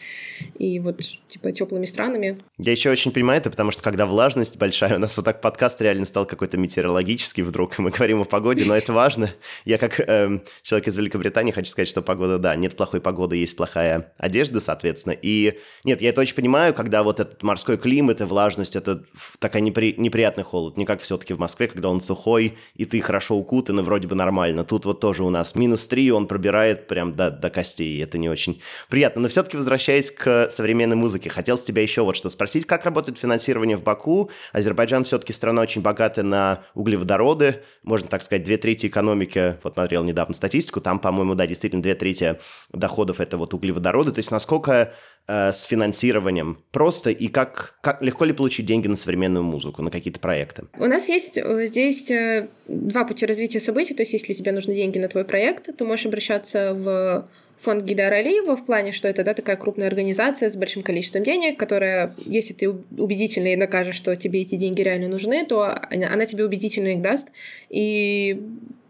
и 0.59 0.79
вот, 0.79 1.01
типа, 1.29 1.53
теплыми 1.53 1.85
странами. 1.85 2.39
Я 2.59 2.73
еще 2.73 2.91
очень 2.91 3.13
понимаю 3.13 3.41
это, 3.41 3.51
потому 3.51 3.73
что 3.73 3.83
когда 3.83 4.07
влажность 4.07 4.59
большая, 4.59 4.97
у 4.97 4.99
нас 4.99 5.17
вот 5.17 5.25
так 5.25 5.41
подкаст 5.41 5.81
реально 5.81 6.07
стал 6.07 6.25
какой-то 6.27 6.57
метеорологический 6.57 7.43
вдруг, 7.43 7.79
мы 7.79 7.91
говорим 7.91 8.21
о 8.21 8.25
погоде, 8.25 8.65
но 8.67 8.77
это 8.77 8.93
важно. 8.93 9.31
Я 9.65 9.79
как 9.79 9.99
э, 9.99 10.39
человек 10.63 10.89
из 10.89 10.97
Великобритании 10.97 11.51
хочу 11.51 11.71
сказать, 11.71 11.89
что 11.89 12.03
погода, 12.03 12.39
да, 12.39 12.55
нет 12.55 12.77
плохой 12.77 13.01
погоды, 13.01 13.37
есть 13.37 13.57
плохая 13.57 14.13
одежда, 14.19 14.52
одежды, 14.53 14.61
соответственно. 14.61 15.17
И 15.21 15.59
нет, 15.85 16.03
я 16.03 16.11
это 16.11 16.21
очень 16.21 16.35
понимаю, 16.35 16.75
когда 16.75 17.03
вот 17.03 17.21
этот 17.21 17.43
морской 17.43 17.79
климат 17.79 18.21
и 18.21 18.25
влажность, 18.25 18.77
это 18.77 19.03
такая 19.39 19.63
непри... 19.63 19.95
неприятный 19.97 20.45
холод. 20.45 20.77
Не 20.77 20.85
как 20.85 21.01
все-таки 21.01 21.35
в 21.35 21.39
Москве, 21.39 21.69
когда 21.69 21.89
он 21.89 22.01
сухой, 22.01 22.55
и 22.77 22.85
ты 22.85 23.01
хорошо 23.01 23.37
укутан, 23.37 23.81
и 23.81 23.83
вроде 23.83 24.09
бы 24.09 24.15
нормально. 24.15 24.65
Тут 24.65 24.85
вот 24.85 25.01
тоже 25.01 25.25
у 25.25 25.31
нас 25.31 25.55
минус 25.55 25.87
3, 25.87 26.13
он 26.13 26.27
пробирает 26.27 26.87
прям 26.87 27.13
до, 27.13 27.31
до 27.31 27.51
костей, 27.51 27.97
и 27.97 28.01
это 28.01 28.19
не 28.19 28.29
очень 28.29 28.61
приятно. 28.89 29.23
Но 29.23 29.29
все-таки 29.29 29.57
возвращаясь 29.57 30.11
к 30.11 30.51
современной 30.51 30.97
музыке, 30.97 31.31
хотел 31.31 31.57
с 31.57 31.63
тебя 31.63 31.83
еще 31.83 32.03
вот 32.03 32.17
что 32.17 32.31
спросить. 32.31 32.67
Как 32.67 32.85
работает 32.85 33.19
финансирование 33.19 33.77
в 33.77 33.83
Баку? 33.83 34.31
Азербайджан 34.53 35.05
все-таки 35.05 35.33
страна 35.33 35.63
очень 35.63 35.83
богатая 35.83 36.25
на 36.25 36.63
углеводороды, 36.75 37.63
можно 37.83 38.09
так 38.09 38.23
сказать, 38.23 38.45
две 38.45 38.57
трети 38.57 38.87
экономики, 38.87 39.57
вот 39.63 39.75
смотрел 39.75 40.05
недавно 40.05 40.35
статистику, 40.35 40.81
там, 40.81 40.99
по-моему, 40.99 41.35
да, 41.35 41.47
действительно 41.47 41.83
две 41.83 41.95
трети 41.95 42.39
доходов 42.73 43.21
это 43.21 43.37
вот 43.37 43.55
углеводороды, 43.55 44.13
то 44.13 44.19
есть 44.19 44.31
насколько 44.43 44.93
э, 45.29 45.53
с 45.53 45.65
финансированием 45.65 46.59
просто 46.73 47.11
и 47.11 47.29
как, 47.29 47.79
как 47.81 48.03
легко 48.03 48.25
ли 48.25 48.33
получить 48.33 48.67
деньги 48.67 48.89
на 48.89 48.97
современную 48.97 49.45
музыку, 49.45 49.83
на 49.83 49.91
какие-то 49.91 50.19
проекты? 50.19 50.65
У 50.79 50.87
нас 50.87 51.09
есть 51.09 51.39
э, 51.39 51.65
здесь 51.65 52.11
э, 52.11 52.49
два 52.67 53.05
пути 53.05 53.25
развития 53.25 53.61
событий, 53.61 53.95
то 53.95 54.03
есть 54.03 54.13
если 54.13 54.33
тебе 54.33 54.51
нужны 54.51 54.75
деньги 54.75 54.99
на 54.99 55.07
твой 55.07 55.25
проект, 55.25 55.77
ты 55.77 55.85
можешь 55.85 56.07
обращаться 56.07 56.75
в 56.75 57.29
фонд 57.57 57.85
Гидара 57.85 58.17
Алиева 58.17 58.57
в 58.57 58.67
плане, 58.67 58.91
что 58.91 59.07
это 59.07 59.23
да, 59.23 59.35
такая 59.35 59.57
крупная 59.57 59.87
организация 59.87 60.49
с 60.49 60.57
большим 60.57 60.83
количеством 60.83 61.23
денег, 61.23 61.57
которая, 61.57 62.17
если 62.27 62.55
ты 62.55 62.69
убедительно 62.69 63.53
и 63.53 63.57
докажешь, 63.57 63.95
что 63.95 64.17
тебе 64.17 64.41
эти 64.41 64.57
деньги 64.57 64.83
реально 64.83 65.07
нужны, 65.07 65.47
то 65.47 65.73
она 65.91 66.27
тебе 66.27 66.45
убедительно 66.45 66.89
их 66.89 67.01
даст. 67.01 67.29
И 67.71 68.43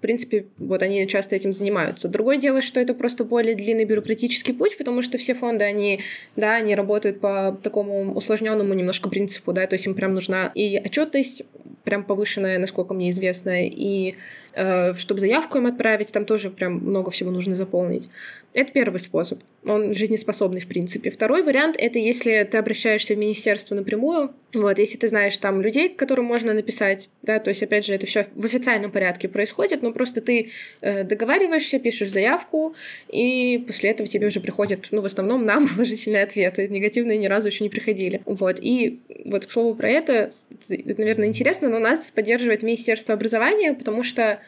принципе, 0.03 0.47
вот 0.59 0.83
они 0.83 1.07
часто 1.09 1.35
этим 1.35 1.53
занимаются. 1.53 2.09
Другое 2.09 2.37
дело, 2.37 2.61
что 2.61 2.81
это 2.81 2.93
просто 2.93 3.25
более 3.25 3.55
длинный 3.55 3.85
бюрократический 3.85 4.53
путь, 4.53 4.77
потому 4.77 5.01
что 5.03 5.17
все 5.17 5.35
фонды, 5.35 5.65
они, 5.65 6.01
да, 6.37 6.55
они 6.55 6.75
работают 6.75 7.21
по 7.21 7.59
такому 7.63 8.15
усложненному 8.15 8.75
немножко 8.75 9.09
принципу, 9.09 9.53
да, 9.53 9.67
то 9.67 9.75
есть 9.75 9.87
им 9.87 9.95
прям 9.95 10.13
нужна 10.13 10.53
и 10.55 10.79
отчетность 10.85 11.43
прям 11.85 12.05
повышенная, 12.05 12.59
насколько 12.59 12.95
мне 12.95 13.11
известно, 13.11 13.67
и 13.67 14.15
Э, 14.55 14.93
чтобы 14.95 15.21
заявку 15.21 15.59
им 15.59 15.67
отправить, 15.67 16.13
там 16.13 16.25
тоже 16.25 16.51
прям 16.51 16.75
много 16.75 17.11
всего 17.11 17.31
нужно 17.31 17.55
заполнить. 17.55 18.09
Это 18.55 18.71
первый 18.73 19.01
способ. 19.01 19.41
Он 19.65 19.95
жизнеспособный, 19.95 20.61
в 20.61 20.67
принципе. 20.67 21.11
Второй 21.11 21.43
вариант— 21.43 21.77
это 21.79 21.99
если 21.99 22.47
ты 22.51 22.59
обращаешься 22.59 23.15
в 23.15 23.19
министерство 23.19 23.75
напрямую, 23.75 24.35
вот, 24.53 24.79
если 24.79 24.99
ты 24.99 25.09
знаешь 25.09 25.39
там 25.39 25.63
людей, 25.63 25.89
которым 25.89 26.27
можно 26.27 26.53
написать, 26.53 27.09
да, 27.23 27.39
то 27.39 27.49
есть, 27.49 27.63
опять 27.63 27.87
же, 27.87 27.95
это 27.95 28.05
все 28.05 28.27
в 28.35 28.45
официальном 28.45 28.91
порядке 28.91 29.29
происходит, 29.29 29.81
но 29.81 29.93
просто 29.93 30.21
ты 30.21 30.51
э, 30.83 31.05
договариваешься, 31.05 31.79
пишешь 31.79 32.11
заявку, 32.11 32.75
и 33.09 33.65
после 33.67 33.91
этого 33.91 34.07
тебе 34.07 34.27
уже 34.27 34.41
приходят, 34.41 34.89
ну, 34.91 35.01
в 35.01 35.07
основном 35.07 35.47
нам 35.47 35.67
положительные 35.67 36.25
ответы, 36.25 36.69
негативные 36.69 37.17
ни 37.17 37.27
разу 37.27 37.49
еще 37.49 37.65
не 37.65 37.71
приходили. 37.71 38.21
Вот, 38.27 38.59
и 38.61 39.01
вот, 39.25 39.47
к 39.47 39.51
слову 39.51 39.75
про 39.75 39.89
это, 39.89 40.35
это, 40.69 41.01
наверное, 41.01 41.29
интересно, 41.29 41.71
но 41.71 41.79
нас 41.79 42.11
поддерживает 42.11 42.63
Министерство 42.63 43.15
образования, 43.15 43.73
потому 43.73 44.03
что 44.03 44.41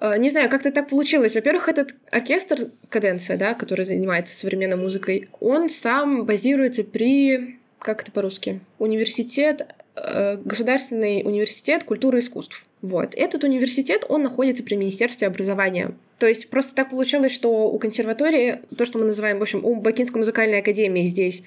не 0.00 0.30
знаю, 0.30 0.48
как-то 0.48 0.70
так 0.70 0.88
получилось. 0.88 1.34
Во-первых, 1.34 1.68
этот 1.68 1.94
оркестр 2.10 2.70
Каденция, 2.88 3.36
да, 3.36 3.54
который 3.54 3.84
занимается 3.84 4.34
современной 4.34 4.76
музыкой, 4.76 5.28
он 5.40 5.68
сам 5.68 6.24
базируется 6.24 6.84
при, 6.84 7.58
как 7.78 8.02
это 8.02 8.10
по-русски, 8.10 8.60
университет, 8.78 9.66
э, 9.96 10.36
Государственный 10.38 11.22
университет 11.24 11.84
культуры 11.84 12.18
и 12.18 12.20
искусств. 12.20 12.64
Вот. 12.82 13.14
Этот 13.14 13.44
университет, 13.44 14.06
он 14.08 14.22
находится 14.22 14.62
при 14.62 14.76
Министерстве 14.76 15.26
образования. 15.28 15.94
То 16.18 16.26
есть 16.26 16.48
просто 16.48 16.74
так 16.74 16.90
получилось, 16.90 17.32
что 17.32 17.68
у 17.68 17.78
консерватории, 17.78 18.60
то, 18.76 18.84
что 18.84 18.98
мы 18.98 19.04
называем, 19.04 19.38
в 19.38 19.42
общем, 19.42 19.64
у 19.64 19.76
Бакинской 19.76 20.18
музыкальной 20.18 20.60
академии 20.60 21.02
здесь 21.02 21.42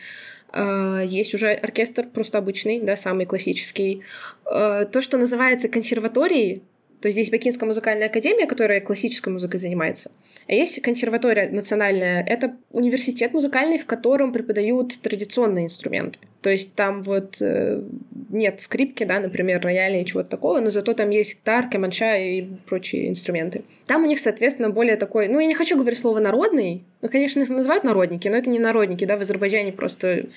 э, 0.51 1.03
есть 1.07 1.33
уже 1.33 1.53
оркестр 1.53 2.07
просто 2.07 2.38
обычный, 2.38 2.79
да, 2.81 2.95
самый 2.95 3.25
классический. 3.25 4.03
Э, 4.45 4.86
то, 4.91 5.01
что 5.01 5.17
называется 5.17 5.69
консерваторией, 5.69 6.62
то 7.03 7.07
есть 7.07 7.17
здесь 7.17 7.31
Бакинская 7.31 7.67
музыкальная 7.67 8.07
академия, 8.07 8.48
которая 8.48 8.79
классической 8.79 9.27
музыкой 9.27 9.60
занимается. 9.60 10.10
А 10.48 10.53
есть 10.53 10.81
консерватория 10.81 11.51
национальная. 11.51 12.24
Это 12.25 12.55
университет 12.72 13.33
музыкальный, 13.33 13.77
в 13.77 13.86
котором 13.86 14.31
преподают 14.31 14.98
традиционные 15.01 15.65
инструменты. 15.65 16.17
То 16.41 16.50
есть 16.50 16.75
там 16.75 17.01
вот 17.03 17.41
э, 17.41 17.83
нет 18.29 18.62
скрипки, 18.62 19.03
да, 19.03 19.19
например, 19.19 19.60
рояля 19.62 20.00
и 20.00 20.05
чего-то 20.05 20.29
такого, 20.29 20.62
но 20.62 20.69
зато 20.69 20.93
там 20.93 21.10
есть 21.10 21.39
гитар, 21.39 21.67
кеманча 21.67 22.15
и 22.15 22.43
прочие 22.67 23.10
инструменты. 23.10 23.65
Там 23.86 24.03
у 24.03 24.07
них, 24.07 24.19
соответственно, 24.19 24.69
более 24.69 24.95
такой... 24.95 25.27
Ну, 25.27 25.41
я 25.41 25.45
не 25.48 25.55
хочу 25.55 25.77
говорить 25.77 26.00
слово 26.00 26.19
«народный». 26.19 26.86
Ну, 27.01 27.10
конечно, 27.10 27.41
называют 27.41 27.83
народники, 27.83 28.29
но 28.29 28.38
это 28.38 28.50
не 28.50 28.60
народники, 28.60 29.03
да, 29.03 29.17
в 29.17 29.19
Азербайджане 29.19 29.74
просто 29.74 30.27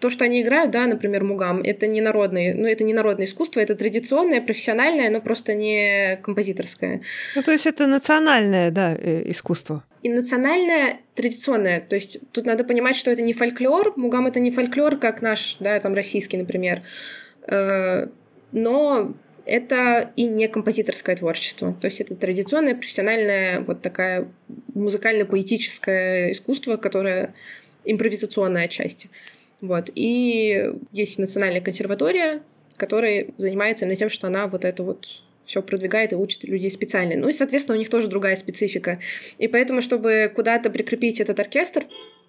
то, 0.00 0.10
что 0.10 0.24
они 0.24 0.42
играют, 0.42 0.70
да, 0.70 0.86
например, 0.86 1.24
мугам, 1.24 1.62
это 1.62 1.86
не 1.86 2.00
народное, 2.00 2.54
ну, 2.54 2.66
это 2.66 2.84
не 2.84 2.92
народное 2.92 3.24
искусство, 3.24 3.60
это 3.60 3.74
традиционное, 3.74 4.42
профессиональное, 4.42 5.10
но 5.10 5.20
просто 5.20 5.54
не 5.54 6.18
композиторское. 6.22 7.00
Ну, 7.34 7.42
то 7.42 7.52
есть 7.52 7.66
это 7.66 7.86
национальное, 7.86 8.70
да, 8.70 8.94
э, 8.94 9.22
искусство. 9.30 9.84
И 10.02 10.10
национальное, 10.10 11.00
традиционное. 11.14 11.80
То 11.80 11.96
есть 11.96 12.18
тут 12.32 12.44
надо 12.44 12.64
понимать, 12.64 12.96
что 12.96 13.10
это 13.10 13.22
не 13.22 13.32
фольклор, 13.32 13.94
мугам 13.96 14.26
это 14.26 14.38
не 14.38 14.50
фольклор, 14.50 14.98
как 14.98 15.22
наш, 15.22 15.56
да, 15.60 15.80
там, 15.80 15.94
российский, 15.94 16.36
например. 16.36 16.82
Э, 17.46 18.08
но 18.52 19.14
это 19.46 20.12
и 20.16 20.24
не 20.24 20.48
композиторское 20.48 21.16
творчество. 21.16 21.72
То 21.80 21.86
есть 21.86 22.00
это 22.00 22.14
традиционное, 22.16 22.74
профессиональное, 22.74 23.60
вот 23.60 23.80
такая 23.80 24.28
музыкально-поэтическое 24.74 26.32
искусство, 26.32 26.76
которое 26.76 27.32
импровизационное 27.84 28.64
отчасти. 28.64 29.08
Вот. 29.60 29.90
И 29.94 30.72
есть 30.92 31.18
национальная 31.18 31.60
консерватория, 31.60 32.42
которая 32.76 33.28
занимается 33.36 33.84
именно 33.84 33.96
тем, 33.96 34.08
что 34.08 34.26
она 34.26 34.46
вот 34.46 34.64
это 34.64 34.82
вот 34.82 35.22
все 35.44 35.62
продвигает 35.62 36.12
и 36.12 36.16
учит 36.16 36.44
людей 36.44 36.70
специально. 36.70 37.14
Ну 37.16 37.28
и, 37.28 37.32
соответственно, 37.32 37.76
у 37.76 37.78
них 37.78 37.88
тоже 37.88 38.08
другая 38.08 38.34
специфика. 38.34 38.98
И 39.38 39.48
поэтому, 39.48 39.80
чтобы 39.80 40.30
куда-то 40.34 40.70
прикрепить 40.70 41.20
этот 41.20 41.38
оркестр, 41.38 41.84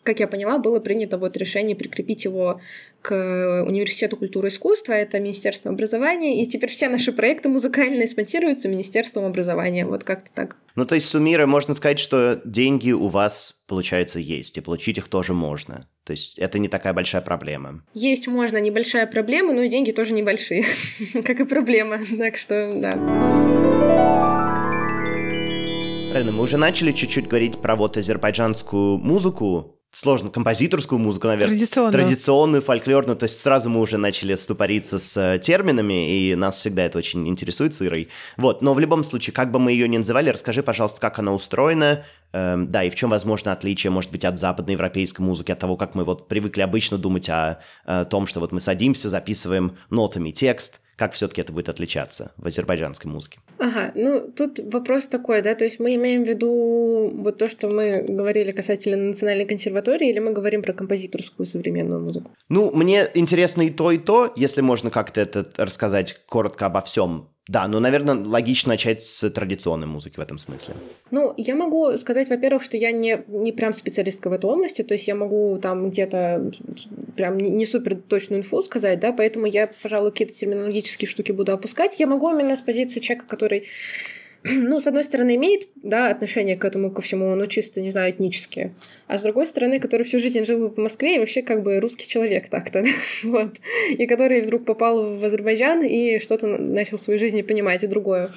как 0.08 0.22
я 0.22 0.28
поняла, 0.28 0.58
было 0.58 0.80
принято 0.80 1.18
вот 1.18 1.36
решение 1.36 1.76
прикрепить 1.76 2.24
его 2.24 2.62
к 3.02 3.14
Университету 3.68 4.16
культуры 4.16 4.48
и 4.48 4.52
искусства, 4.52 4.94
это 4.94 5.20
Министерство 5.20 5.70
образования, 5.70 6.42
и 6.42 6.46
теперь 6.46 6.70
все 6.70 6.88
наши 6.88 7.12
проекты 7.12 7.50
музыкальные 7.50 8.08
спонсируются 8.08 8.70
Министерством 8.70 9.26
образования, 9.26 9.86
вот 9.86 10.06
как-то 10.06 10.32
так. 10.34 10.56
Ну, 10.76 10.86
то 10.86 10.96
есть, 10.96 11.10
суммируя, 11.10 11.46
можно 11.46 11.76
сказать, 11.76 12.00
что 12.00 12.42
деньги 12.46 12.94
у 12.94 13.08
вас, 13.08 13.66
получается, 13.68 14.20
есть, 14.20 14.58
и 14.58 14.62
получить 14.62 14.98
их 14.98 15.10
тоже 15.10 15.34
можно. 15.34 15.90
То 16.06 16.12
есть 16.12 16.40
это 16.40 16.58
не 16.58 16.70
такая 16.70 16.94
большая 16.94 17.22
проблема. 17.22 17.84
Есть 17.94 18.28
можно 18.28 18.60
небольшая 18.60 19.08
проблема, 19.08 19.52
но 19.52 19.64
и 19.64 19.70
деньги 19.70 19.92
тоже 19.92 20.14
небольшие, 20.14 20.64
как 21.26 21.42
и 21.42 21.44
проблема. 21.44 22.00
Так 22.18 22.38
что, 22.38 22.72
да. 22.76 22.94
Правильно, 26.12 26.32
мы 26.32 26.44
уже 26.44 26.58
начали 26.58 26.94
чуть-чуть 26.94 27.28
говорить 27.28 27.58
про 27.58 27.76
вот 27.76 27.98
азербайджанскую 27.98 28.98
музыку, 28.98 29.77
сложно, 29.92 30.30
композиторскую 30.30 31.00
музыку, 31.00 31.28
наверное. 31.28 31.56
Традиционную. 31.56 31.92
Традиционную, 31.92 32.62
фольклорную. 32.62 33.18
То 33.18 33.24
есть 33.24 33.40
сразу 33.40 33.70
мы 33.70 33.80
уже 33.80 33.98
начали 33.98 34.36
ступориться 34.36 35.00
с 35.00 35.18
э, 35.18 35.40
терминами, 35.40 36.30
и 36.30 36.36
нас 36.36 36.58
всегда 36.58 36.84
это 36.84 36.98
очень 36.98 37.28
интересует 37.28 37.74
с 37.74 37.82
Ирой. 37.82 38.10
Вот, 38.38 38.62
но 38.62 38.74
в 38.74 38.80
любом 38.80 39.04
случае, 39.04 39.34
как 39.34 39.52
бы 39.52 39.60
мы 39.60 39.72
ее 39.72 39.88
ни 39.88 39.98
называли, 39.98 40.30
расскажи, 40.30 40.64
пожалуйста, 40.64 41.02
как 41.02 41.20
она 41.20 41.34
устроена, 41.34 42.06
эм, 42.34 42.70
да, 42.70 42.84
и 42.84 42.90
в 42.90 42.96
чем, 42.96 43.10
возможно, 43.10 43.52
отличие, 43.52 43.92
может 43.92 44.12
быть, 44.12 44.26
от 44.26 44.38
западноевропейской 44.38 45.26
музыки, 45.26 45.52
от 45.52 45.60
того, 45.60 45.78
как 45.78 45.96
мы 45.96 46.04
вот 46.04 46.28
привыкли 46.28 46.62
обычно 46.62 46.98
думать 46.98 47.30
о, 47.30 47.60
о 47.86 48.06
том, 48.06 48.28
что 48.28 48.40
вот 48.40 48.52
мы 48.52 48.60
садимся, 48.60 49.10
записываем 49.10 49.78
нотами 49.90 50.32
текст, 50.32 50.82
как 50.98 51.14
все-таки 51.14 51.42
это 51.42 51.54
будет 51.54 51.70
отличаться 51.70 52.32
в 52.38 52.48
азербайджанской 52.48 53.10
музыке? 53.10 53.40
Ага, 53.60 53.92
ну 53.96 54.32
тут 54.36 54.60
вопрос 54.74 55.08
такой, 55.08 55.42
да, 55.42 55.54
то 55.54 55.64
есть 55.64 55.80
мы 55.80 55.96
имеем 55.96 56.24
в 56.24 56.28
виду 56.28 57.12
вот 57.14 57.38
то, 57.38 57.48
что 57.48 57.70
мы 57.70 58.02
говорили 58.02 58.52
касательно 58.52 58.98
национальной 58.98 59.46
консерватории, 59.46 60.10
или 60.10 60.20
мы 60.20 60.34
говорим 60.34 60.64
про 60.64 60.74
композиторскую 60.74 61.46
современную 61.46 62.02
музыку? 62.02 62.32
Ну, 62.50 62.72
мне 62.74 63.08
интересно 63.14 63.62
и 63.62 63.70
то, 63.70 63.92
и 63.92 64.00
то, 64.00 64.34
если 64.36 64.62
можно 64.62 64.90
как-то 64.90 65.22
это 65.22 65.50
рассказать 65.56 66.20
коротко 66.28 66.66
обо 66.66 66.82
всем 66.82 67.30
да, 67.48 67.68
ну, 67.68 67.80
наверное, 67.80 68.16
логично 68.16 68.74
начать 68.74 69.04
с 69.04 69.30
традиционной 69.30 69.88
музыки 69.88 70.18
в 70.18 70.20
этом 70.20 70.38
смысле. 70.38 70.76
Ну, 71.12 71.34
я 71.38 71.56
могу 71.56 71.96
сказать, 71.96 72.30
во-первых, 72.30 72.62
что 72.62 72.76
я 72.76 72.92
не, 72.92 73.24
не 73.28 73.54
прям 73.54 73.72
специалистка 73.72 74.30
в 74.30 74.34
этой 74.34 74.50
области, 74.50 74.82
то 74.82 74.94
есть 74.94 75.08
я 75.08 75.16
могу 75.16 75.58
там 75.62 75.90
где-то 75.90 76.52
прям 77.16 77.38
не, 77.38 77.50
не 77.50 77.66
супер 77.66 77.96
точную 77.96 78.42
инфу 78.42 78.62
сказать, 78.62 79.00
да, 79.00 79.14
поэтому 79.14 79.46
я, 79.46 79.72
пожалуй, 79.82 80.12
какие-то 80.12 80.34
терминологические 80.34 81.08
штуки 81.08 81.32
буду 81.32 81.54
опускать. 81.54 82.00
Я 82.00 82.08
могу 82.08 82.30
именно 82.30 82.56
с 82.56 82.62
позиции 82.62 83.00
человека, 83.00 83.28
который 83.28 83.68
ну, 84.44 84.80
с 84.80 84.88
одной 84.88 85.04
стороны, 85.04 85.36
имеет, 85.36 85.68
да, 85.76 86.10
отношение 86.10 86.56
к 86.56 86.66
этому, 86.66 86.92
ко 86.92 87.02
всему, 87.02 87.34
но 87.36 87.46
чисто, 87.46 87.82
не 87.82 87.90
знаю, 87.90 88.12
этнически. 88.12 88.74
А 89.08 89.18
с 89.18 89.24
другой 89.24 89.46
стороны, 89.46 89.80
который 89.80 90.04
всю 90.04 90.20
жизнь 90.20 90.46
жил 90.46 90.70
в 90.70 90.78
Москве 90.78 91.16
и 91.16 91.20
вообще 91.20 91.42
как 91.42 91.64
бы 91.64 91.80
русский 91.80 92.08
человек 92.08 92.50
так-то, 92.50 92.84
вот. 93.24 93.58
И 93.90 94.06
который 94.06 94.42
вдруг 94.42 94.66
попал 94.66 95.18
в 95.18 95.24
Азербайджан 95.24 95.84
и 95.84 96.20
что-то 96.20 96.48
начал 96.48 96.98
в 96.98 97.02
своей 97.02 97.20
жизни 97.20 97.42
понимать 97.42 97.84
и 97.84 97.88
другое. 97.88 98.30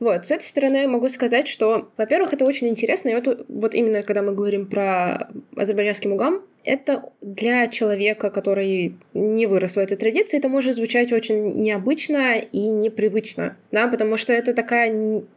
Вот, 0.00 0.26
с 0.26 0.30
этой 0.30 0.44
стороны 0.44 0.86
могу 0.86 1.08
сказать, 1.08 1.48
что, 1.48 1.90
во-первых, 1.96 2.32
это 2.32 2.44
очень 2.44 2.68
интересно, 2.68 3.08
и 3.08 3.14
вот, 3.14 3.46
вот 3.48 3.74
именно 3.74 4.02
когда 4.02 4.22
мы 4.22 4.32
говорим 4.32 4.66
про 4.66 5.28
азербайджанский 5.56 6.08
мугам, 6.08 6.42
это 6.68 7.10
для 7.22 7.66
человека, 7.68 8.28
который 8.30 8.96
не 9.14 9.46
вырос 9.46 9.76
в 9.76 9.78
этой 9.78 9.96
традиции, 9.96 10.36
это 10.36 10.50
может 10.50 10.76
звучать 10.76 11.12
очень 11.12 11.62
необычно 11.62 12.36
и 12.38 12.68
непривычно, 12.68 13.56
да, 13.72 13.88
потому 13.88 14.18
что 14.18 14.34
это 14.34 14.52
такая 14.52 14.90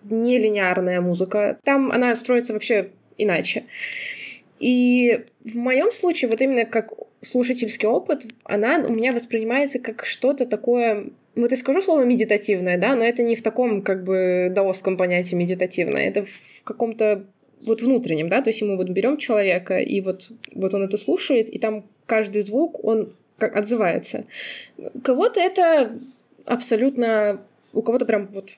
нелинеарная 0.04 1.00
музыка. 1.00 1.58
Там 1.64 1.90
она 1.92 2.14
строится 2.16 2.52
вообще 2.52 2.90
иначе. 3.18 3.64
И 4.60 5.22
в 5.44 5.56
моем 5.56 5.92
случае, 5.92 6.30
вот 6.30 6.42
именно 6.42 6.66
как 6.66 6.92
слушательский 7.22 7.88
опыт, 7.88 8.26
она 8.44 8.80
у 8.80 8.90
меня 8.90 9.14
воспринимается 9.14 9.80
как 9.80 10.06
что-то 10.06 10.46
такое 10.46 11.12
вот 11.34 11.52
я 11.52 11.58
скажу 11.58 11.80
слово 11.80 12.04
медитативное, 12.04 12.78
да, 12.78 12.94
но 12.94 13.06
это 13.06 13.24
не 13.24 13.38
в 13.38 13.42
таком 13.42 13.84
как 13.84 14.04
бы 14.04 14.52
даосском 14.54 14.98
понятии 14.98 15.34
медитативное, 15.34 16.10
это 16.10 16.26
в 16.26 16.64
каком-то 16.66 17.26
вот 17.66 17.82
внутреннем, 17.82 18.30
да, 18.30 18.42
то 18.42 18.50
есть 18.50 18.62
мы 18.62 18.78
вот 18.78 18.90
берем 18.90 19.18
человека, 19.18 19.80
и 19.80 20.02
вот, 20.02 20.30
вот 20.54 20.74
он 20.74 20.84
это 20.84 20.98
слушает, 20.98 21.50
и 21.50 21.60
там 21.60 21.86
каждый 22.06 22.42
звук, 22.42 22.84
он 22.84 23.14
отзывается. 23.38 24.26
Кого-то 25.04 25.40
это 25.40 25.98
абсолютно 26.46 27.42
у 27.74 27.82
кого-то 27.82 28.06
прям 28.06 28.28
вот 28.34 28.50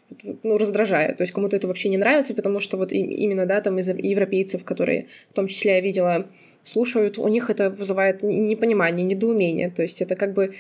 ну, 0.42 0.58
раздражает, 0.58 1.18
то 1.18 1.22
есть 1.24 1.34
кому-то 1.34 1.56
это 1.56 1.68
вообще 1.68 1.90
не 1.90 1.98
нравится, 1.98 2.34
потому 2.34 2.60
что 2.60 2.78
вот 2.78 2.92
именно, 2.92 3.46
да, 3.46 3.62
там 3.62 3.78
из 3.78 3.88
европейцев, 3.90 4.64
которые, 4.64 5.08
в 5.30 5.34
том 5.34 5.48
числе 5.48 5.74
я 5.74 5.82
видела, 5.82 6.28
слушают, 6.64 7.20
у 7.20 7.28
них 7.28 7.50
это 7.50 7.70
вызывает 7.70 8.24
непонимание, 8.24 9.06
недоумение, 9.06 9.70
то 9.70 9.82
есть 9.82 10.02
это 10.02 10.16
как 10.16 10.34
бы 10.34 10.56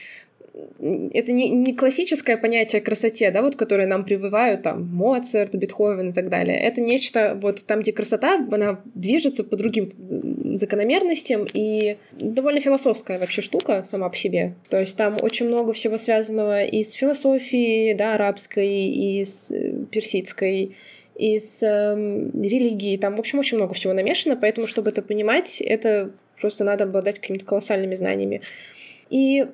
это 0.79 1.31
не, 1.31 1.49
не 1.49 1.73
классическое 1.73 2.37
понятие 2.37 2.81
красоте, 2.81 3.31
да, 3.31 3.41
вот, 3.41 3.55
которое 3.55 3.87
нам 3.87 4.05
прививают, 4.05 4.61
там, 4.61 4.85
Моцарт, 4.85 5.55
Бетховен 5.55 6.09
и 6.09 6.13
так 6.13 6.29
далее. 6.29 6.57
Это 6.59 6.79
нечто, 6.79 7.37
вот, 7.41 7.65
там, 7.65 7.81
где 7.81 7.91
красота, 7.91 8.35
она 8.51 8.79
движется 8.93 9.43
по 9.43 9.55
другим 9.55 9.91
закономерностям, 10.55 11.47
и 11.51 11.97
довольно 12.11 12.59
философская 12.59 13.17
вообще 13.17 13.41
штука 13.41 13.83
сама 13.83 14.09
по 14.09 14.15
себе. 14.15 14.53
То 14.69 14.79
есть 14.79 14.95
там 14.95 15.17
очень 15.21 15.47
много 15.47 15.73
всего 15.73 15.97
связанного 15.97 16.63
и 16.63 16.83
с 16.83 16.93
философией, 16.93 17.95
да, 17.95 18.13
арабской, 18.13 18.67
и 18.67 19.23
с 19.23 19.51
э, 19.51 19.85
персидской, 19.89 20.75
и 21.15 21.39
с 21.39 21.63
э, 21.63 21.95
религией. 21.95 22.97
Там, 22.97 23.15
в 23.15 23.19
общем, 23.19 23.39
очень 23.39 23.57
много 23.57 23.73
всего 23.73 23.93
намешано, 23.93 24.35
поэтому, 24.35 24.67
чтобы 24.67 24.91
это 24.91 25.01
понимать, 25.01 25.61
это 25.61 26.11
просто 26.39 26.63
надо 26.63 26.83
обладать 26.83 27.19
какими-то 27.19 27.45
колоссальными 27.45 27.95
знаниями. 27.95 28.41
И 29.09 29.47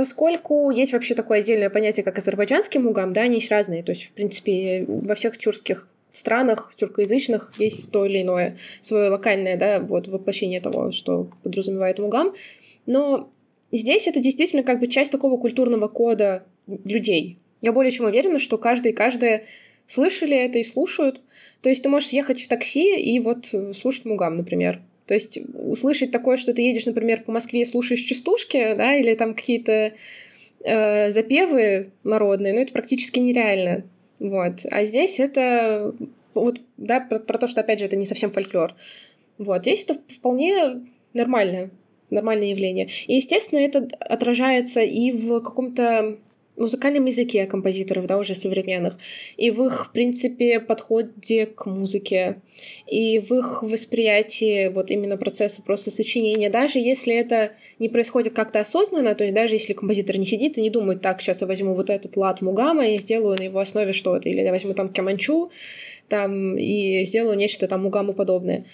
Поскольку 0.00 0.70
есть 0.70 0.94
вообще 0.94 1.14
такое 1.14 1.40
отдельное 1.40 1.68
понятие, 1.68 2.04
как 2.04 2.16
азербайджанский 2.16 2.80
мугам, 2.80 3.12
да, 3.12 3.20
они 3.20 3.34
есть 3.34 3.50
разные. 3.50 3.82
То 3.82 3.92
есть, 3.92 4.04
в 4.04 4.12
принципе, 4.12 4.86
во 4.88 5.14
всех 5.14 5.36
тюркских 5.36 5.86
странах, 6.10 6.72
тюркоязычных, 6.74 7.52
есть 7.58 7.90
то 7.90 8.06
или 8.06 8.22
иное 8.22 8.56
свое 8.80 9.10
локальное, 9.10 9.58
да, 9.58 9.78
вот 9.78 10.08
воплощение 10.08 10.62
того, 10.62 10.90
что 10.90 11.28
подразумевает 11.42 11.98
мугам. 11.98 12.32
Но 12.86 13.30
здесь 13.72 14.06
это 14.06 14.20
действительно 14.20 14.62
как 14.62 14.80
бы 14.80 14.86
часть 14.86 15.12
такого 15.12 15.36
культурного 15.36 15.86
кода 15.88 16.44
людей. 16.66 17.36
Я 17.60 17.72
более 17.72 17.90
чем 17.90 18.06
уверена, 18.06 18.38
что 18.38 18.56
каждый 18.56 18.92
и 18.92 18.94
каждая 18.94 19.44
слышали 19.84 20.34
это 20.34 20.60
и 20.60 20.64
слушают. 20.64 21.20
То 21.60 21.68
есть 21.68 21.82
ты 21.82 21.90
можешь 21.90 22.08
ехать 22.08 22.40
в 22.40 22.48
такси 22.48 22.98
и 22.98 23.20
вот 23.20 23.52
слушать 23.74 24.06
мугам, 24.06 24.34
например. 24.34 24.80
То 25.10 25.14
есть 25.14 25.40
услышать 25.54 26.12
такое, 26.12 26.36
что 26.36 26.54
ты 26.54 26.62
едешь, 26.62 26.86
например, 26.86 27.24
по 27.24 27.32
Москве 27.32 27.62
и 27.62 27.64
слушаешь 27.64 27.98
частушки, 27.98 28.74
да, 28.74 28.94
или 28.94 29.16
там 29.16 29.34
какие-то 29.34 29.90
э, 30.60 31.10
запевы 31.10 31.90
народные, 32.04 32.52
ну, 32.52 32.60
это 32.60 32.72
практически 32.72 33.18
нереально. 33.18 33.82
Вот. 34.20 34.64
А 34.70 34.84
здесь 34.84 35.18
это 35.18 35.96
вот, 36.32 36.60
да, 36.76 37.00
про, 37.00 37.18
про 37.18 37.38
то, 37.38 37.48
что, 37.48 37.60
опять 37.60 37.80
же, 37.80 37.86
это 37.86 37.96
не 37.96 38.04
совсем 38.04 38.30
фольклор. 38.30 38.76
Вот. 39.36 39.62
Здесь 39.62 39.82
это 39.82 39.98
вполне 40.16 40.80
нормальное, 41.12 41.70
нормальное 42.10 42.46
явление. 42.46 42.88
И, 43.08 43.16
естественно, 43.16 43.58
это 43.58 43.88
отражается 43.98 44.80
и 44.80 45.10
в 45.10 45.40
каком-то 45.40 46.18
музыкальном 46.60 47.04
языке 47.06 47.46
композиторов, 47.46 48.06
да, 48.06 48.18
уже 48.18 48.34
современных, 48.34 48.98
и 49.36 49.50
в 49.50 49.64
их, 49.64 49.86
в 49.86 49.92
принципе, 49.92 50.60
подходе 50.60 51.46
к 51.46 51.66
музыке, 51.66 52.40
и 52.86 53.18
в 53.18 53.32
их 53.34 53.62
восприятии 53.62 54.68
вот 54.68 54.90
именно 54.90 55.16
процесса 55.16 55.62
просто 55.62 55.90
сочинения, 55.90 56.50
даже 56.50 56.78
если 56.78 57.14
это 57.14 57.52
не 57.78 57.88
происходит 57.88 58.34
как-то 58.34 58.60
осознанно, 58.60 59.14
то 59.14 59.24
есть 59.24 59.34
даже 59.34 59.54
если 59.54 59.72
композитор 59.72 60.18
не 60.18 60.26
сидит 60.26 60.58
и 60.58 60.62
не 60.62 60.70
думает, 60.70 61.00
так, 61.00 61.20
сейчас 61.20 61.40
я 61.40 61.46
возьму 61.46 61.74
вот 61.74 61.90
этот 61.90 62.16
лад 62.16 62.42
Мугама 62.42 62.86
и 62.86 62.98
сделаю 62.98 63.36
на 63.36 63.42
его 63.42 63.58
основе 63.58 63.92
что-то, 63.92 64.28
или 64.28 64.40
я 64.40 64.50
возьму 64.50 64.74
там 64.74 64.90
Кяманчу, 64.90 65.50
там, 66.08 66.56
и 66.58 67.04
сделаю 67.04 67.36
нечто 67.36 67.66
там 67.68 67.82
Мугаму 67.82 68.12
подобное 68.12 68.66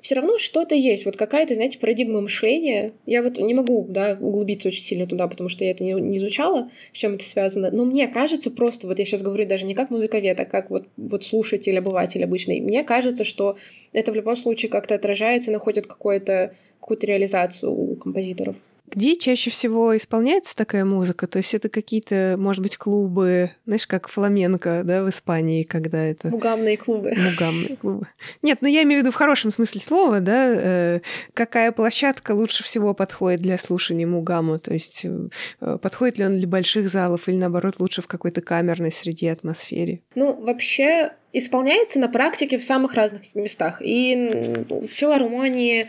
все 0.00 0.14
равно 0.14 0.38
что-то 0.38 0.74
есть, 0.74 1.04
вот 1.04 1.16
какая-то, 1.16 1.54
знаете, 1.54 1.78
парадигма 1.78 2.20
мышления. 2.20 2.92
Я 3.06 3.22
вот 3.22 3.38
не 3.38 3.54
могу, 3.54 3.86
да, 3.88 4.16
углубиться 4.20 4.68
очень 4.68 4.82
сильно 4.82 5.06
туда, 5.06 5.26
потому 5.26 5.48
что 5.48 5.64
я 5.64 5.72
это 5.72 5.82
не, 5.82 5.92
не 5.92 6.18
изучала, 6.18 6.70
с 6.92 6.96
чем 6.96 7.14
это 7.14 7.24
связано, 7.24 7.70
но 7.70 7.84
мне 7.84 8.06
кажется 8.08 8.50
просто, 8.50 8.86
вот 8.86 8.98
я 8.98 9.04
сейчас 9.04 9.22
говорю 9.22 9.46
даже 9.46 9.66
не 9.66 9.74
как 9.74 9.90
музыковед, 9.90 10.38
а 10.40 10.44
как 10.44 10.70
вот, 10.70 10.86
вот 10.96 11.24
слушатель, 11.24 11.78
обыватель 11.78 12.22
обычный, 12.22 12.60
мне 12.60 12.84
кажется, 12.84 13.24
что 13.24 13.56
это 13.92 14.12
в 14.12 14.14
любом 14.14 14.36
случае 14.36 14.70
как-то 14.70 14.94
отражается, 14.94 15.50
находит 15.50 15.86
какую-то 15.86 16.54
какую-то 16.80 17.06
реализацию 17.06 17.70
у 17.70 17.96
композиторов. 17.96 18.56
Где 18.94 19.16
чаще 19.16 19.50
всего 19.50 19.96
исполняется 19.96 20.56
такая 20.56 20.84
музыка? 20.84 21.26
То 21.26 21.38
есть 21.38 21.54
это 21.54 21.68
какие-то, 21.68 22.36
может 22.38 22.62
быть, 22.62 22.76
клубы, 22.76 23.52
знаешь, 23.66 23.86
как 23.86 24.08
фламенко, 24.08 24.82
да, 24.84 25.02
в 25.02 25.08
Испании, 25.08 25.62
когда 25.62 26.02
это... 26.04 26.28
Мугамные 26.28 26.76
клубы. 26.76 27.14
Мугамные 27.16 27.76
клубы. 27.76 28.06
Нет, 28.42 28.58
ну 28.60 28.68
я 28.68 28.82
имею 28.82 29.00
в 29.00 29.04
виду 29.04 29.12
в 29.12 29.16
хорошем 29.16 29.50
смысле 29.50 29.80
слова, 29.80 30.20
да, 30.20 30.52
э, 30.54 31.00
какая 31.34 31.72
площадка 31.72 32.32
лучше 32.32 32.64
всего 32.64 32.94
подходит 32.94 33.40
для 33.40 33.58
слушания 33.58 34.06
мугаму? 34.06 34.58
То 34.58 34.72
есть 34.72 35.04
э, 35.04 35.78
подходит 35.78 36.18
ли 36.18 36.26
он 36.26 36.38
для 36.38 36.48
больших 36.48 36.88
залов 36.88 37.28
или, 37.28 37.36
наоборот, 37.36 37.76
лучше 37.78 38.02
в 38.02 38.06
какой-то 38.06 38.40
камерной 38.40 38.90
среде 38.90 39.30
атмосфере? 39.30 40.00
Ну, 40.14 40.34
вообще, 40.34 41.12
исполняется 41.32 41.98
на 41.98 42.08
практике 42.08 42.58
в 42.58 42.64
самых 42.64 42.94
разных 42.94 43.34
местах. 43.34 43.82
И 43.84 44.64
в 44.68 44.86
филармонии, 44.86 45.88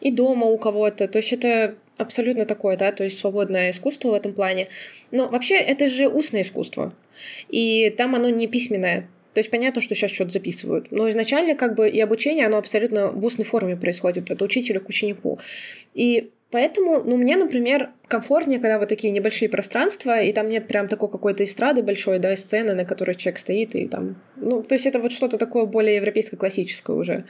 и 0.00 0.10
дома 0.10 0.46
у 0.46 0.58
кого-то. 0.58 1.08
То 1.08 1.18
есть 1.18 1.32
это 1.32 1.76
абсолютно 2.00 2.44
такое, 2.44 2.76
да, 2.76 2.92
то 2.92 3.04
есть 3.04 3.18
свободное 3.18 3.70
искусство 3.70 4.10
в 4.10 4.14
этом 4.14 4.32
плане. 4.32 4.68
Но 5.10 5.28
вообще 5.28 5.56
это 5.56 5.88
же 5.88 6.08
устное 6.08 6.42
искусство, 6.42 6.94
и 7.48 7.90
там 7.90 8.14
оно 8.14 8.30
не 8.30 8.46
письменное. 8.46 9.08
То 9.34 9.38
есть 9.38 9.50
понятно, 9.50 9.80
что 9.80 9.94
сейчас 9.94 10.10
что-то 10.10 10.30
записывают. 10.30 10.90
Но 10.90 11.08
изначально 11.08 11.54
как 11.54 11.76
бы 11.76 11.88
и 11.88 12.00
обучение, 12.00 12.46
оно 12.46 12.58
абсолютно 12.58 13.12
в 13.12 13.24
устной 13.24 13.44
форме 13.44 13.76
происходит, 13.76 14.30
от 14.30 14.42
учителя 14.42 14.80
к 14.80 14.88
ученику. 14.88 15.38
И 15.94 16.30
Поэтому, 16.50 17.00
ну, 17.04 17.16
мне, 17.16 17.36
например, 17.36 17.90
комфортнее, 18.08 18.58
когда 18.58 18.80
вот 18.80 18.88
такие 18.88 19.12
небольшие 19.12 19.48
пространства, 19.48 20.20
и 20.20 20.32
там 20.32 20.48
нет 20.48 20.66
прям 20.66 20.88
такой 20.88 21.08
какой-то 21.08 21.44
эстрады 21.44 21.82
большой, 21.82 22.18
да, 22.18 22.34
сцены, 22.34 22.74
на 22.74 22.84
которой 22.84 23.14
человек 23.14 23.38
стоит, 23.38 23.76
и 23.76 23.86
там... 23.86 24.16
Ну, 24.34 24.62
то 24.62 24.74
есть 24.74 24.84
это 24.86 24.98
вот 24.98 25.12
что-то 25.12 25.38
такое 25.38 25.66
более 25.66 25.96
европейско-классическое 25.96 26.96
уже. 26.96 27.24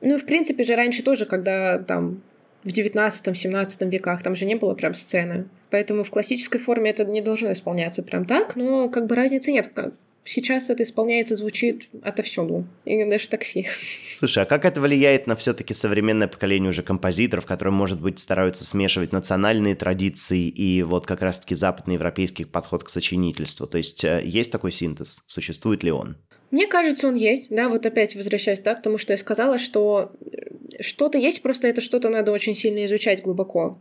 Ну, 0.00 0.18
в 0.18 0.24
принципе 0.24 0.64
же, 0.64 0.74
раньше 0.74 1.04
тоже, 1.04 1.24
когда 1.24 1.78
там 1.78 2.20
в 2.68 2.72
19-17 2.72 3.90
веках, 3.90 4.22
там 4.22 4.34
же 4.34 4.44
не 4.44 4.54
было 4.54 4.74
прям 4.74 4.94
сцены. 4.94 5.46
Поэтому 5.70 6.04
в 6.04 6.10
классической 6.10 6.58
форме 6.58 6.90
это 6.90 7.04
не 7.04 7.20
должно 7.20 7.52
исполняться 7.52 8.02
прям 8.02 8.24
так, 8.24 8.56
но 8.56 8.88
как 8.88 9.06
бы 9.06 9.14
разницы 9.14 9.52
нет. 9.52 9.70
Сейчас 10.24 10.68
это 10.68 10.82
исполняется, 10.82 11.34
звучит 11.34 11.88
отовсюду, 12.02 12.66
и 12.84 13.02
даже 13.08 13.30
такси. 13.30 13.66
Слушай, 14.18 14.42
а 14.42 14.46
как 14.46 14.66
это 14.66 14.78
влияет 14.78 15.26
на 15.26 15.36
все-таки 15.36 15.72
современное 15.72 16.28
поколение 16.28 16.68
уже 16.68 16.82
композиторов, 16.82 17.46
которые, 17.46 17.72
может 17.72 17.98
быть, 17.98 18.18
стараются 18.18 18.66
смешивать 18.66 19.12
национальные 19.12 19.74
традиции 19.74 20.46
и 20.46 20.82
вот 20.82 21.06
как 21.06 21.22
раз-таки 21.22 21.54
западноевропейский 21.54 22.44
подход 22.44 22.84
к 22.84 22.90
сочинительству? 22.90 23.66
То 23.66 23.78
есть 23.78 24.04
э, 24.04 24.20
есть 24.22 24.52
такой 24.52 24.70
синтез? 24.70 25.22
Существует 25.28 25.82
ли 25.82 25.92
он? 25.92 26.18
Мне 26.50 26.66
кажется, 26.66 27.08
он 27.08 27.14
есть, 27.14 27.48
да, 27.50 27.68
вот 27.68 27.84
опять 27.84 28.14
возвращаясь 28.14 28.60
да, 28.60 28.74
к 28.74 28.82
тому, 28.82 28.98
что 28.98 29.12
я 29.12 29.18
сказала, 29.18 29.58
что 29.58 30.12
что-то 30.80 31.18
есть, 31.18 31.42
просто 31.42 31.68
это 31.68 31.80
что-то 31.80 32.08
надо 32.08 32.32
очень 32.32 32.54
сильно 32.54 32.84
изучать 32.86 33.22
глубоко. 33.22 33.78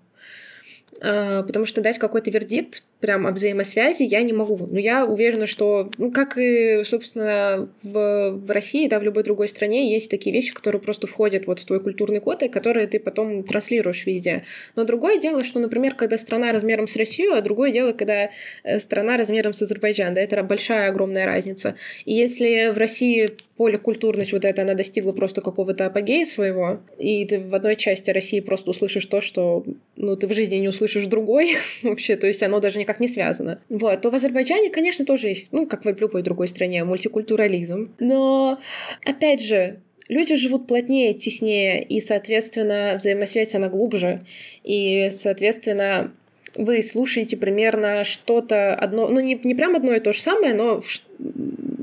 А, 1.01 1.43
потому 1.43 1.65
что 1.65 1.81
дать 1.81 1.99
какой-то 1.99 2.31
вердикт 2.31 2.83
прям 2.99 3.27
о 3.27 3.31
взаимосвязи 3.31 4.03
я 4.03 4.21
не 4.21 4.33
могу. 4.33 4.57
Но 4.69 4.79
я 4.79 5.05
уверена, 5.05 5.45
что, 5.45 5.91
ну, 5.97 6.11
как 6.11 6.37
и, 6.37 6.83
собственно, 6.83 7.69
в, 7.83 8.31
в 8.31 8.51
России, 8.51 8.87
да, 8.87 8.99
в 8.99 9.03
любой 9.03 9.23
другой 9.23 9.47
стране 9.47 9.91
есть 9.91 10.09
такие 10.09 10.33
вещи, 10.33 10.53
которые 10.53 10.81
просто 10.81 11.07
входят 11.07 11.45
вот 11.47 11.59
в 11.59 11.65
твой 11.65 11.79
культурный 11.79 12.19
код, 12.19 12.43
и 12.43 12.49
которые 12.49 12.87
ты 12.87 12.99
потом 12.99 13.43
транслируешь 13.43 14.05
везде. 14.05 14.43
Но 14.75 14.83
другое 14.83 15.19
дело, 15.19 15.43
что, 15.43 15.59
например, 15.59 15.95
когда 15.95 16.17
страна 16.17 16.51
размером 16.51 16.87
с 16.87 16.95
Россию, 16.95 17.33
а 17.33 17.41
другое 17.41 17.71
дело, 17.71 17.93
когда 17.93 18.31
э, 18.63 18.79
страна 18.79 19.17
размером 19.17 19.53
с 19.53 19.61
Азербайджан, 19.61 20.13
да, 20.13 20.21
это 20.21 20.41
большая, 20.43 20.89
огромная 20.89 21.25
разница. 21.25 21.75
И 22.05 22.13
если 22.13 22.71
в 22.71 22.77
России 22.77 23.29
поликультурность 23.57 24.31
вот 24.31 24.45
эта, 24.45 24.61
она 24.61 24.75
достигла 24.75 25.11
просто 25.11 25.41
какого-то 25.41 25.87
апогея 25.87 26.25
своего, 26.25 26.79
и 26.97 27.25
ты 27.25 27.39
в 27.39 27.53
одной 27.53 27.75
части 27.75 28.11
России 28.11 28.39
просто 28.39 28.69
услышишь 28.69 29.07
то, 29.07 29.19
что, 29.19 29.65
ну, 29.95 30.15
ты 30.15 30.27
в 30.27 30.33
жизни 30.33 30.57
не 30.57 30.67
услышишь 30.67 31.07
другой 31.07 31.57
вообще, 31.83 32.15
то 32.15 32.27
есть 32.27 32.43
оно 32.43 32.59
даже 32.59 32.77
не 32.77 32.85
никак 32.87 32.99
не 33.01 33.07
связано. 33.07 33.59
Вот. 33.69 34.01
То 34.01 34.09
в 34.09 34.15
Азербайджане, 34.15 34.69
конечно, 34.69 35.05
тоже 35.05 35.27
есть, 35.27 35.47
ну, 35.51 35.67
как 35.67 35.83
в 35.83 35.99
любой 35.99 36.23
другой 36.23 36.47
стране, 36.47 36.83
мультикультурализм. 36.85 37.93
Но, 37.99 38.59
опять 39.03 39.41
же, 39.41 39.81
люди 40.07 40.35
живут 40.35 40.67
плотнее, 40.67 41.13
теснее, 41.13 41.83
и, 41.83 41.99
соответственно, 41.99 42.95
взаимосвязь, 42.97 43.55
она 43.55 43.67
глубже. 43.67 44.21
И, 44.63 45.09
соответственно, 45.11 46.13
вы 46.55 46.81
слушаете 46.81 47.35
примерно 47.35 48.03
что-то 48.03 48.73
одно, 48.73 49.07
ну 49.09 49.19
не, 49.19 49.39
не 49.43 49.53
прям 49.53 49.75
одно 49.75 49.93
и 49.93 49.99
то 49.99 50.13
же 50.13 50.21
самое, 50.21 50.53
но 50.55 50.81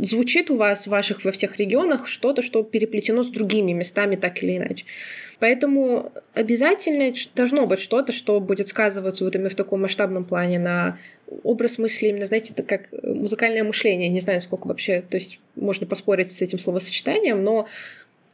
звучит 0.05 0.51
у 0.51 0.57
вас 0.57 0.87
ваших 0.87 1.25
во 1.25 1.33
всех 1.33 1.59
регионах 1.59 2.09
что-то, 2.09 2.43
что 2.43 2.63
переплетено 2.63 3.23
с 3.23 3.29
другими 3.29 3.73
местами 3.73 4.17
так 4.17 4.43
или 4.43 4.57
иначе. 4.57 4.85
Поэтому 5.41 6.13
обязательно 6.33 7.13
должно 7.35 7.67
быть 7.67 7.79
что-то, 7.79 8.13
что 8.13 8.41
будет 8.41 8.69
сказываться 8.69 9.25
вот 9.25 9.35
именно 9.35 9.51
в 9.51 9.55
таком 9.55 9.83
масштабном 9.83 10.25
плане 10.25 10.59
на 10.59 10.99
образ 11.43 11.79
мысли, 11.79 12.09
именно, 12.09 12.27
знаете, 12.27 12.55
это 12.55 12.63
как 12.63 12.89
музыкальное 13.03 13.65
мышление. 13.65 14.09
Не 14.09 14.21
знаю, 14.21 14.41
сколько 14.41 14.69
вообще, 14.69 15.03
то 15.03 15.17
есть 15.17 15.41
можно 15.57 15.87
поспорить 15.87 16.31
с 16.31 16.41
этим 16.41 16.59
словосочетанием, 16.59 17.43
но 17.43 17.67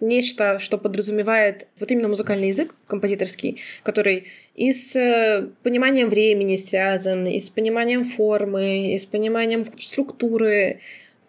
нечто, 0.00 0.58
что 0.58 0.78
подразумевает 0.78 1.66
вот 1.78 1.90
именно 1.90 2.08
музыкальный 2.08 2.48
язык 2.48 2.74
композиторский, 2.86 3.60
который 3.82 4.26
и 4.54 4.72
с 4.72 4.96
э, 4.96 5.48
пониманием 5.62 6.08
времени 6.08 6.56
связан, 6.56 7.26
и 7.26 7.38
с 7.38 7.50
пониманием 7.50 8.04
формы, 8.04 8.94
и 8.94 8.98
с 8.98 9.06
пониманием 9.06 9.64
структуры. 9.78 10.80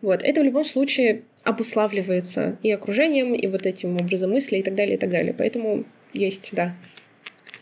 Вот. 0.01 0.23
Это 0.23 0.41
в 0.41 0.43
любом 0.43 0.63
случае 0.63 1.23
обуславливается 1.43 2.57
и 2.63 2.71
окружением, 2.71 3.33
и 3.33 3.47
вот 3.47 3.65
этим 3.65 3.97
образом 3.97 4.31
мысли, 4.31 4.57
и 4.57 4.63
так 4.63 4.75
далее, 4.75 4.95
и 4.95 4.99
так 4.99 5.09
далее. 5.09 5.33
Поэтому 5.37 5.83
есть, 6.13 6.51
да, 6.53 6.75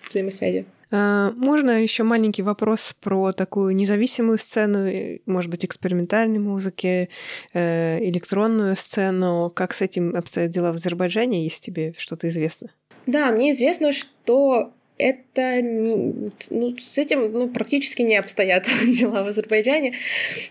взаимосвязи. 0.09 0.65
А, 0.91 1.31
можно 1.31 1.81
еще 1.81 2.03
маленький 2.03 2.41
вопрос 2.41 2.95
про 2.99 3.31
такую 3.31 3.75
независимую 3.75 4.37
сцену, 4.37 4.89
может 5.25 5.51
быть, 5.51 5.65
экспериментальной 5.65 6.39
музыки, 6.39 7.09
э, 7.53 8.03
электронную 8.03 8.75
сцену. 8.75 9.51
Как 9.53 9.73
с 9.73 9.81
этим 9.81 10.15
обстоят 10.15 10.51
дела 10.51 10.71
в 10.71 10.75
Азербайджане, 10.75 11.43
если 11.43 11.61
тебе 11.61 11.93
что-то 11.97 12.27
известно? 12.27 12.71
Да, 13.05 13.31
мне 13.31 13.51
известно, 13.51 13.91
что 13.91 14.73
это 14.97 15.61
не, 15.61 16.31
ну, 16.49 16.75
с 16.77 16.97
этим 16.97 17.31
ну, 17.31 17.47
практически 17.47 18.01
не 18.01 18.17
обстоят 18.17 18.65
дела 18.87 19.23
в 19.23 19.27
Азербайджане. 19.27 19.93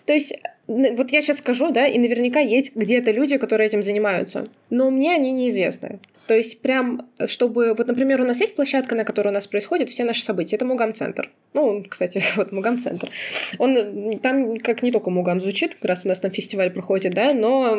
То 0.06 0.14
есть 0.14 0.34
вот 0.68 1.10
я 1.10 1.22
сейчас 1.22 1.38
скажу, 1.38 1.70
да, 1.72 1.86
и 1.86 1.98
наверняка 1.98 2.40
есть 2.40 2.76
где-то 2.76 3.10
люди, 3.10 3.38
которые 3.38 3.68
этим 3.68 3.82
занимаются, 3.82 4.48
но 4.68 4.90
мне 4.90 5.14
они 5.14 5.32
неизвестны. 5.32 5.98
То 6.26 6.34
есть 6.34 6.60
прям, 6.60 7.08
чтобы... 7.26 7.74
Вот, 7.74 7.86
например, 7.86 8.20
у 8.20 8.24
нас 8.24 8.38
есть 8.40 8.54
площадка, 8.54 8.94
на 8.94 9.04
которой 9.04 9.28
у 9.28 9.32
нас 9.32 9.46
происходят 9.46 9.88
все 9.88 10.04
наши 10.04 10.22
события. 10.22 10.56
Это 10.56 10.66
Мугам-центр. 10.66 11.30
Ну, 11.54 11.82
кстати, 11.88 12.22
вот 12.36 12.52
Мугам-центр. 12.52 13.10
Он 13.56 14.12
там 14.18 14.58
как 14.58 14.82
не 14.82 14.92
только 14.92 15.08
Мугам 15.08 15.40
звучит, 15.40 15.74
как 15.74 15.86
раз 15.86 16.04
у 16.04 16.08
нас 16.08 16.20
там 16.20 16.30
фестиваль 16.30 16.70
проходит, 16.70 17.14
да, 17.14 17.32
но, 17.32 17.74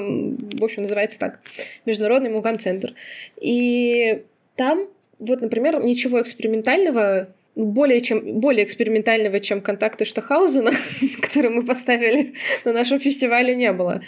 в 0.57 0.63
общем, 0.63 0.81
называется 0.81 1.19
так. 1.19 1.41
Международный 1.85 2.31
Мугам-центр. 2.31 2.95
И 3.39 4.23
там 4.55 4.87
вот, 5.19 5.41
например, 5.41 5.83
ничего 5.83 6.21
экспериментального 6.21 7.27
более, 7.65 8.01
чем, 8.01 8.39
более 8.39 8.65
экспериментального, 8.65 9.39
чем 9.39 9.61
контакты 9.61 10.05
Штахаузена, 10.05 10.71
которые 11.21 11.51
мы 11.51 11.65
поставили 11.65 12.33
на 12.65 12.73
нашем 12.73 12.99
фестивале, 12.99 13.55
не 13.55 13.71
было. 13.71 14.01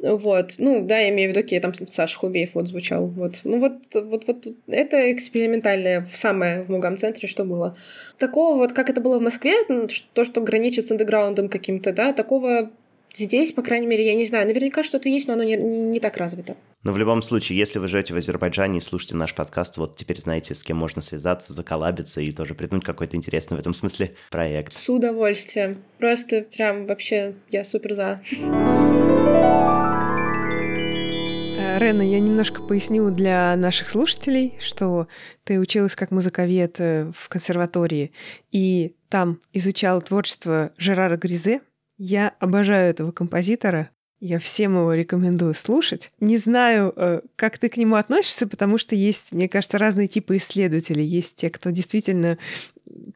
Вот, 0.00 0.54
ну, 0.58 0.86
да, 0.86 0.98
я 0.98 1.08
имею 1.08 1.28
в 1.28 1.32
виду, 1.32 1.40
окей, 1.40 1.58
там 1.58 1.74
Саш 1.74 2.14
Хубеев 2.14 2.50
вот 2.54 2.68
звучал, 2.68 3.06
вот. 3.06 3.40
Ну, 3.42 3.58
вот, 3.58 3.72
вот, 3.94 4.26
вот 4.28 4.46
это 4.68 5.12
экспериментальное, 5.12 6.06
самое 6.14 6.62
в 6.62 6.68
Мугам-центре, 6.68 7.26
что 7.26 7.44
было. 7.44 7.74
Такого 8.16 8.56
вот, 8.58 8.72
как 8.72 8.90
это 8.90 9.00
было 9.00 9.18
в 9.18 9.22
Москве, 9.22 9.54
то, 10.12 10.24
что 10.24 10.40
граничит 10.40 10.86
с 10.86 10.92
андеграундом 10.92 11.48
каким-то, 11.48 11.92
да, 11.92 12.12
такого 12.12 12.70
Здесь, 13.14 13.52
по 13.52 13.62
крайней 13.62 13.86
мере, 13.86 14.06
я 14.06 14.14
не 14.14 14.24
знаю. 14.24 14.46
Наверняка 14.46 14.82
что-то 14.82 15.08
есть, 15.08 15.26
но 15.26 15.34
оно 15.34 15.42
не, 15.42 15.56
не, 15.56 15.80
не 15.80 16.00
так 16.00 16.16
развито. 16.16 16.56
Но 16.82 16.92
в 16.92 16.98
любом 16.98 17.22
случае, 17.22 17.58
если 17.58 17.78
вы 17.78 17.88
живете 17.88 18.14
в 18.14 18.16
Азербайджане 18.16 18.78
и 18.78 18.80
слушаете 18.80 19.16
наш 19.16 19.34
подкаст, 19.34 19.76
вот 19.76 19.96
теперь 19.96 20.18
знаете, 20.18 20.54
с 20.54 20.62
кем 20.62 20.76
можно 20.76 21.02
связаться, 21.02 21.52
заколабиться 21.52 22.20
и 22.20 22.30
тоже 22.32 22.54
придумать 22.54 22.84
какой-то 22.84 23.16
интересный 23.16 23.56
в 23.56 23.60
этом 23.60 23.74
смысле 23.74 24.14
проект. 24.30 24.72
С 24.72 24.88
удовольствием. 24.88 25.82
Просто 25.98 26.42
прям 26.42 26.86
вообще 26.86 27.34
я 27.50 27.64
супер 27.64 27.94
за. 27.94 28.20
Э, 31.58 31.78
Рена, 31.78 32.02
я 32.02 32.20
немножко 32.20 32.62
поясню 32.62 33.10
для 33.10 33.56
наших 33.56 33.88
слушателей, 33.88 34.54
что 34.60 35.08
ты 35.44 35.58
училась 35.58 35.96
как 35.96 36.10
музыковед 36.10 36.80
э, 36.80 37.10
в 37.14 37.28
консерватории 37.28 38.12
и 38.52 38.94
там 39.08 39.40
изучала 39.52 40.00
творчество 40.00 40.72
Жерара 40.76 41.16
Гризе, 41.16 41.60
я 41.98 42.34
обожаю 42.38 42.90
этого 42.90 43.12
композитора. 43.12 43.90
Я 44.20 44.40
всем 44.40 44.76
его 44.76 44.94
рекомендую 44.94 45.54
слушать. 45.54 46.10
Не 46.18 46.38
знаю, 46.38 46.92
э, 46.96 47.20
как 47.36 47.58
ты 47.58 47.68
к 47.68 47.76
нему 47.76 47.94
относишься, 47.94 48.48
потому 48.48 48.76
что 48.76 48.96
есть, 48.96 49.30
мне 49.30 49.48
кажется, 49.48 49.78
разные 49.78 50.08
типы 50.08 50.38
исследователей. 50.38 51.04
Есть 51.04 51.36
те, 51.36 51.50
кто 51.50 51.70
действительно 51.70 52.36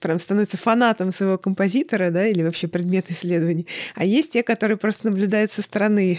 прям 0.00 0.18
становится 0.18 0.58
фанатом 0.58 1.12
своего 1.12 1.38
композитора, 1.38 2.10
да, 2.10 2.26
или 2.26 2.42
вообще 2.42 2.68
предмета 2.68 3.12
исследований. 3.12 3.66
А 3.94 4.04
есть 4.04 4.32
те, 4.32 4.42
которые 4.42 4.76
просто 4.76 5.10
наблюдают 5.10 5.50
со 5.50 5.62
стороны. 5.62 6.18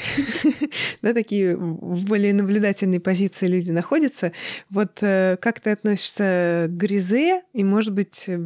да, 1.02 1.13
такие 1.13 1.56
в 1.56 2.06
более 2.06 2.34
наблюдательной 2.34 2.99
позиции 2.99 3.47
люди 3.47 3.71
находятся. 3.71 4.32
Вот 4.69 4.99
э, 5.02 5.38
как 5.41 5.60
ты 5.60 5.71
относишься 5.71 6.67
к 6.69 6.71
Гризе? 6.71 7.43
И, 7.54 7.63
может 7.63 7.93
быть, 7.93 8.26
э, 8.28 8.38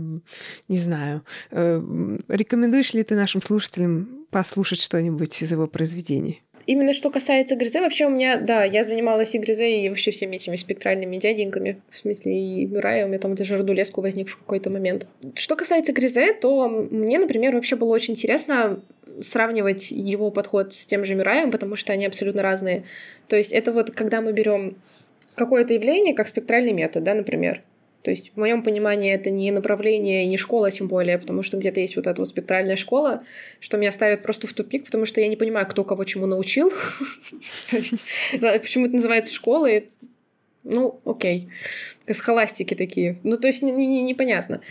не 0.68 0.78
знаю, 0.78 1.24
э, 1.52 2.18
рекомендуешь 2.28 2.94
ли 2.94 3.04
ты 3.04 3.16
нашим 3.16 3.42
слушателям 3.42 4.26
послушать 4.30 4.82
что-нибудь 4.82 5.42
из 5.42 5.52
его 5.52 5.68
произведений? 5.68 6.44
Именно 6.68 6.92
что 6.92 7.10
касается 7.10 7.56
Гризе, 7.56 7.80
вообще 7.80 8.08
у 8.08 8.10
меня, 8.10 8.36
да, 8.36 8.66
я 8.66 8.84
занималась 8.84 9.34
и 9.34 9.38
Гризе, 9.38 9.86
и 9.86 9.88
вообще 9.88 10.12
всеми 10.12 10.36
этими 10.36 10.58
спектральными 10.58 11.16
дяденьками. 11.16 11.82
В 11.90 11.96
смысле, 11.96 12.38
и 12.38 12.66
Мюрая, 12.66 13.06
у 13.06 13.08
меня 13.08 13.20
там 13.20 13.36
даже 13.36 13.58
Радулеску 13.58 14.02
возник 14.02 14.28
в 14.28 14.38
какой-то 14.38 14.70
момент. 14.70 15.08
Что 15.34 15.56
касается 15.56 15.94
Гризе, 15.94 16.34
то 16.34 16.68
мне, 16.68 17.20
например, 17.20 17.56
вообще 17.56 17.78
было 17.78 17.94
очень 17.94 18.16
интересно 18.16 18.82
сравнивать 19.22 19.92
его 19.92 20.30
подход 20.30 20.74
с 20.74 20.86
тем 20.86 21.06
же 21.06 21.16
Мюраем, 21.16 21.52
потому 21.52 21.78
что 21.78 21.94
они 21.94 22.06
абсолютно 22.06 22.42
разные. 22.42 22.84
То 23.30 23.38
есть 23.38 23.54
это 23.54 23.72
вот 23.72 23.92
когда 23.92 24.20
мы 24.20 24.34
берем 24.34 24.76
какое-то 25.36 25.74
явление 25.74 26.14
как 26.14 26.28
спектральный 26.28 26.74
метод, 26.74 27.02
да, 27.02 27.14
например, 27.14 27.62
то 28.08 28.12
есть, 28.12 28.32
в 28.34 28.40
моем 28.40 28.64
понимании, 28.64 29.12
это 29.12 29.30
не 29.30 29.52
направление 29.52 30.24
и 30.24 30.28
не 30.28 30.38
школа, 30.38 30.72
тем 30.72 30.88
более, 30.88 31.20
потому 31.20 31.44
что 31.44 31.58
где-то 31.58 31.82
есть 31.82 31.98
вот 31.98 32.08
эта 32.08 32.22
вот 32.22 32.30
спектральная 32.30 32.78
школа, 32.78 33.22
что 33.60 33.76
меня 33.76 33.92
ставит 33.92 34.24
просто 34.24 34.48
в 34.48 34.54
тупик, 34.54 34.86
потому 34.86 35.06
что 35.06 35.20
я 35.20 35.28
не 35.28 35.36
понимаю, 35.36 35.68
кто 35.68 35.84
кого 35.84 36.06
чему 36.06 36.26
научил. 36.26 36.72
То 37.70 37.76
есть, 37.76 38.06
почему 38.32 38.86
это 38.86 38.94
называется 38.94 39.34
школой? 39.34 39.90
Ну, 40.64 40.98
окей. 41.04 41.50
Схоластики 42.10 42.76
такие. 42.76 43.20
Ну, 43.24 43.36
то 43.36 43.48
есть, 43.48 43.62
непонятно. 43.62 44.62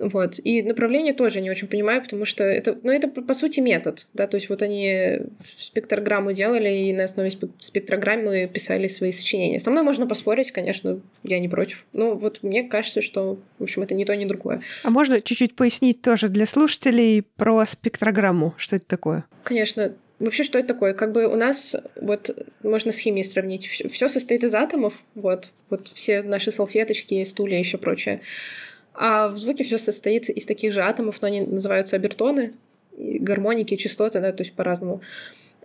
Вот. 0.00 0.40
И 0.42 0.62
направление 0.62 1.12
тоже 1.12 1.40
не 1.40 1.50
очень 1.50 1.68
понимаю, 1.68 2.02
потому 2.02 2.24
что 2.24 2.42
это, 2.42 2.78
ну, 2.82 2.90
это 2.90 3.06
по 3.08 3.34
сути 3.34 3.60
метод, 3.60 4.06
да, 4.14 4.26
то 4.26 4.36
есть 4.36 4.48
вот 4.48 4.62
они 4.62 5.20
спектрограмму 5.58 6.32
делали, 6.32 6.70
и 6.70 6.92
на 6.92 7.04
основе 7.04 7.30
спектрограммы 7.58 8.50
писали 8.52 8.86
свои 8.86 9.12
сочинения. 9.12 9.58
Со 9.58 9.70
мной 9.70 9.82
можно 9.82 10.06
поспорить, 10.06 10.52
конечно, 10.52 11.00
я 11.22 11.38
не 11.38 11.48
против. 11.48 11.86
Но 11.92 12.14
вот 12.14 12.42
мне 12.42 12.64
кажется, 12.64 13.02
что, 13.02 13.38
в 13.58 13.62
общем, 13.62 13.82
это 13.82 13.94
не 13.94 14.06
то, 14.06 14.16
ни 14.16 14.24
другое. 14.24 14.62
А 14.84 14.90
можно 14.90 15.20
чуть-чуть 15.20 15.54
пояснить 15.54 16.00
тоже 16.00 16.28
для 16.28 16.46
слушателей 16.46 17.22
про 17.22 17.66
спектрограмму? 17.66 18.54
Что 18.56 18.76
это 18.76 18.86
такое? 18.86 19.24
Конечно. 19.44 19.94
Вообще, 20.18 20.42
что 20.42 20.58
это 20.58 20.68
такое? 20.68 20.92
Как 20.92 21.12
бы 21.12 21.26
у 21.26 21.34
нас, 21.34 21.76
вот, 21.96 22.30
можно 22.62 22.92
с 22.92 22.98
химией 22.98 23.24
сравнить. 23.24 23.66
Все 23.66 24.08
состоит 24.08 24.44
из 24.44 24.54
атомов, 24.54 25.02
вот, 25.14 25.52
вот 25.70 25.88
все 25.94 26.22
наши 26.22 26.52
салфеточки, 26.52 27.24
стулья 27.24 27.56
и 27.56 27.60
еще 27.60 27.78
прочее. 27.78 28.20
А 28.94 29.28
в 29.28 29.36
звуке 29.36 29.64
все 29.64 29.78
состоит 29.78 30.28
из 30.28 30.46
таких 30.46 30.72
же 30.72 30.82
атомов, 30.82 31.22
но 31.22 31.28
они 31.28 31.42
называются 31.42 31.96
обертоны, 31.96 32.54
гармоники, 32.96 33.76
частоты, 33.76 34.20
да, 34.20 34.32
то 34.32 34.42
есть 34.42 34.54
по-разному. 34.54 35.00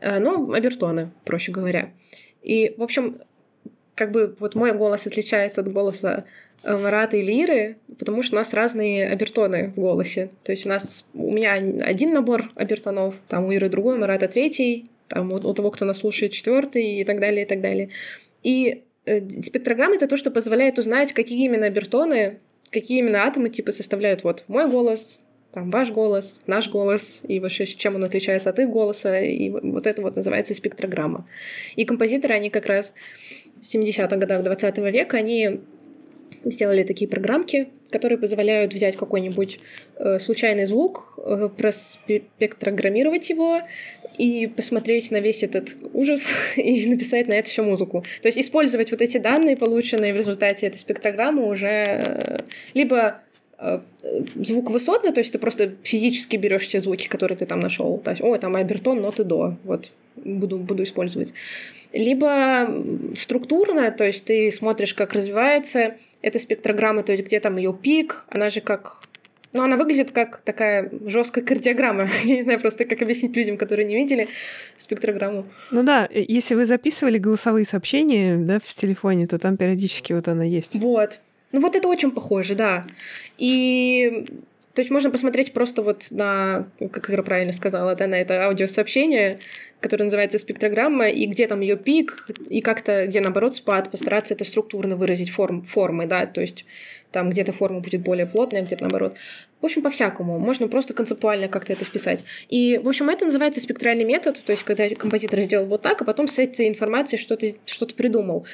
Но 0.01 0.51
обертоны, 0.51 1.11
проще 1.23 1.51
говоря. 1.51 1.91
И, 2.41 2.75
в 2.77 2.83
общем, 2.83 3.17
как 3.95 4.11
бы 4.11 4.35
вот 4.39 4.55
мой 4.55 4.73
голос 4.73 5.07
отличается 5.07 5.61
от 5.61 5.71
голоса 5.71 6.25
э, 6.63 6.77
Марата 6.77 7.17
и 7.17 7.21
Лиры, 7.21 7.77
потому 7.97 8.21
что 8.21 8.35
у 8.35 8.37
нас 8.37 8.53
разные 8.53 9.07
обертоны 9.07 9.71
в 9.75 9.79
голосе. 9.79 10.29
То 10.43 10.51
есть 10.51 10.65
у 10.65 10.69
нас 10.69 11.05
у 11.13 11.33
меня 11.33 11.53
один 11.53 12.13
набор 12.13 12.51
обертонов, 12.55 13.15
там 13.27 13.45
у 13.45 13.51
Иры 13.51 13.69
другой, 13.69 13.97
Марата 13.97 14.27
третий, 14.27 14.85
там 15.07 15.31
у, 15.31 15.35
у 15.35 15.53
того, 15.53 15.71
кто 15.71 15.85
нас 15.85 15.99
слушает, 15.99 16.33
четвертый 16.33 16.99
и 16.99 17.03
так 17.03 17.19
далее, 17.19 17.45
и 17.45 17.47
так 17.47 17.61
далее. 17.61 17.89
И 18.43 18.83
э, 19.05 19.27
спектрограмма— 19.41 19.95
это 19.95 20.07
то, 20.07 20.17
что 20.17 20.29
позволяет 20.29 20.77
узнать, 20.77 21.13
какие 21.13 21.45
именно 21.45 21.65
обертоны 21.65 22.39
какие 22.71 22.99
именно 22.99 23.23
атомы 23.23 23.49
типа 23.49 23.71
составляют 23.71 24.23
вот 24.23 24.43
мой 24.47 24.69
голос, 24.69 25.19
там 25.55 25.71
ваш 25.71 25.89
голос, 25.91 26.43
наш 26.47 26.69
голос, 26.69 27.23
и 27.27 27.39
вообще 27.39 27.65
чем 27.65 27.95
он 27.95 28.03
отличается 28.03 28.49
от 28.49 28.59
их 28.59 28.69
голоса, 28.69 29.19
и 29.21 29.49
вот 29.49 29.87
это 29.87 30.01
вот 30.01 30.15
называется 30.17 30.53
спектрограмма. 30.53 31.25
И 31.77 31.85
композиторы, 31.85 32.35
они 32.35 32.49
как 32.49 32.65
раз 32.65 32.93
в 33.61 33.63
70-х 33.63 34.17
годах 34.17 34.43
20 34.43 34.77
века, 34.79 35.17
они 35.17 35.61
сделали 36.43 36.83
такие 36.83 37.07
программки, 37.07 37.69
которые 37.89 38.17
позволяют 38.17 38.73
взять 38.73 38.95
какой-нибудь 38.95 39.59
э, 39.97 40.19
случайный 40.19 40.65
звук, 40.65 41.17
э, 41.17 41.49
проспектрограммировать 41.55 43.29
его 43.29 43.61
и 44.17 44.47
посмотреть 44.47 45.11
на 45.11 45.19
весь 45.19 45.43
этот 45.43 45.75
ужас 45.93 46.31
и 46.55 46.87
написать 46.87 47.27
на 47.27 47.33
это 47.33 47.49
еще 47.49 47.61
музыку. 47.61 48.03
То 48.21 48.27
есть 48.27 48.37
использовать 48.37 48.91
вот 48.91 49.01
эти 49.01 49.17
данные, 49.17 49.57
полученные 49.57 50.13
в 50.13 50.17
результате 50.17 50.67
этой 50.67 50.77
спектрограммы, 50.77 51.47
уже 51.47 51.67
э, 51.67 52.39
либо 52.73 53.21
э, 53.57 53.79
звук 54.35 54.69
высотный, 54.69 55.11
то 55.11 55.19
есть 55.19 55.31
ты 55.31 55.39
просто 55.39 55.75
физически 55.83 56.35
берешь 56.37 56.67
те 56.67 56.79
звуки, 56.79 57.07
которые 57.07 57.37
ты 57.37 57.45
там 57.45 57.59
нашел. 57.59 57.97
То 57.97 58.11
есть, 58.11 58.23
ой, 58.23 58.39
там 58.39 58.55
обертон, 58.55 59.01
ноты 59.01 59.23
до. 59.23 59.57
Вот, 59.63 59.93
буду, 60.15 60.57
буду 60.57 60.83
использовать. 60.83 61.33
Либо 61.93 62.83
структурно, 63.15 63.91
то 63.91 64.03
есть 64.03 64.25
ты 64.25 64.51
смотришь, 64.51 64.93
как 64.93 65.13
развивается 65.13 65.95
эта 66.21 66.39
спектрограмма, 66.39 67.03
то 67.03 67.11
есть 67.11 67.23
где 67.23 67.39
там 67.39 67.57
ее 67.57 67.73
пик, 67.73 68.25
она 68.29 68.49
же 68.49 68.61
как 68.61 69.01
ну, 69.55 69.63
она 69.63 69.77
выглядит 69.77 70.11
как 70.11 70.41
такая 70.41 70.91
жесткая 71.05 71.43
кардиограмма. 71.45 72.09
Я 72.25 72.35
не 72.35 72.41
знаю 72.41 72.59
просто, 72.59 72.83
как 72.83 73.01
объяснить 73.01 73.37
людям, 73.37 73.57
которые 73.57 73.85
не 73.85 73.95
видели 73.95 74.27
спектрограмму. 74.77 75.45
Ну 75.71 75.83
да, 75.83 76.09
э, 76.11 76.25
если 76.27 76.55
вы 76.55 76.65
записывали 76.65 77.17
голосовые 77.17 77.65
сообщения 77.65 78.35
да, 78.35 78.59
в 78.59 78.73
телефоне, 78.73 79.27
то 79.27 79.39
там 79.39 79.55
периодически 79.55 80.11
вот 80.11 80.27
она 80.27 80.43
есть. 80.43 80.75
Вот. 80.75 81.21
Ну 81.53 81.61
вот 81.61 81.75
это 81.77 81.87
очень 81.87 82.11
похоже, 82.11 82.55
да. 82.55 82.83
И 83.37 84.25
то 84.75 84.81
есть 84.81 84.91
можно 84.91 85.09
посмотреть 85.09 85.53
просто 85.53 85.81
вот 85.81 86.07
на, 86.09 86.67
как 86.91 87.09
Ира 87.09 87.23
правильно 87.23 87.53
сказала, 87.53 87.95
да, 87.95 88.07
на 88.07 88.15
это 88.15 88.45
аудиосообщение, 88.45 89.39
которое 89.79 90.03
называется 90.03 90.37
спектрограмма, 90.37 91.07
и 91.07 91.25
где 91.27 91.47
там 91.47 91.61
ее 91.61 91.77
пик, 91.77 92.29
и 92.49 92.59
как-то, 92.59 93.07
где 93.07 93.21
наоборот 93.21 93.55
спад, 93.55 93.89
постараться 93.89 94.33
это 94.33 94.43
структурно 94.43 94.97
выразить 94.97 95.29
форм, 95.29 95.63
формы, 95.63 96.07
да, 96.07 96.25
то 96.25 96.41
есть 96.41 96.65
там 97.11 97.29
где-то 97.29 97.53
форма 97.53 97.79
будет 97.79 98.01
более 98.01 98.25
плотная, 98.25 98.63
где-то 98.63 98.83
наоборот. 98.83 99.15
В 99.61 99.65
общем, 99.65 99.81
по-всякому. 99.81 100.37
Можно 100.39 100.67
просто 100.67 100.93
концептуально 100.93 101.47
как-то 101.47 101.71
это 101.71 101.85
вписать. 101.85 102.25
И, 102.49 102.77
в 102.77 102.89
общем, 102.89 103.09
это 103.09 103.23
называется 103.23 103.61
спектральный 103.61 104.03
метод, 104.03 104.43
то 104.45 104.51
есть 104.51 104.63
когда 104.63 104.89
композитор 104.89 105.39
сделал 105.39 105.67
вот 105.67 105.83
так, 105.83 106.01
а 106.01 106.05
потом 106.05 106.27
с 106.27 106.37
этой 106.37 106.67
информацией 106.67 107.21
что-то 107.21 107.47
что 107.65 107.85
придумал. 107.85 108.45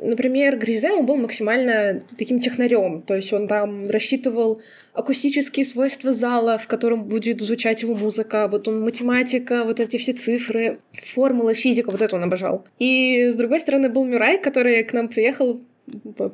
Например, 0.00 0.56
Гризе, 0.58 0.92
он 0.92 1.06
был 1.06 1.16
максимально 1.16 2.02
таким 2.18 2.38
технарем, 2.38 3.02
то 3.02 3.14
есть 3.14 3.32
он 3.32 3.48
там 3.48 3.88
рассчитывал 3.88 4.60
акустические 4.92 5.64
свойства 5.64 6.12
зала, 6.12 6.58
в 6.58 6.66
котором 6.66 7.04
будет 7.04 7.40
звучать 7.40 7.82
его 7.82 7.94
музыка, 7.94 8.48
вот 8.48 8.68
он 8.68 8.80
математика, 8.80 9.64
вот 9.64 9.80
эти 9.80 9.96
все 9.96 10.12
цифры, 10.12 10.78
формулы, 11.14 11.54
физика, 11.54 11.90
вот 11.90 12.02
это 12.02 12.16
он 12.16 12.24
обожал. 12.24 12.66
И 12.78 13.28
с 13.30 13.36
другой 13.36 13.60
стороны 13.60 13.88
был 13.88 14.04
Мюрай, 14.04 14.38
который 14.38 14.84
к 14.84 14.92
нам 14.92 15.08
приехал 15.08 15.60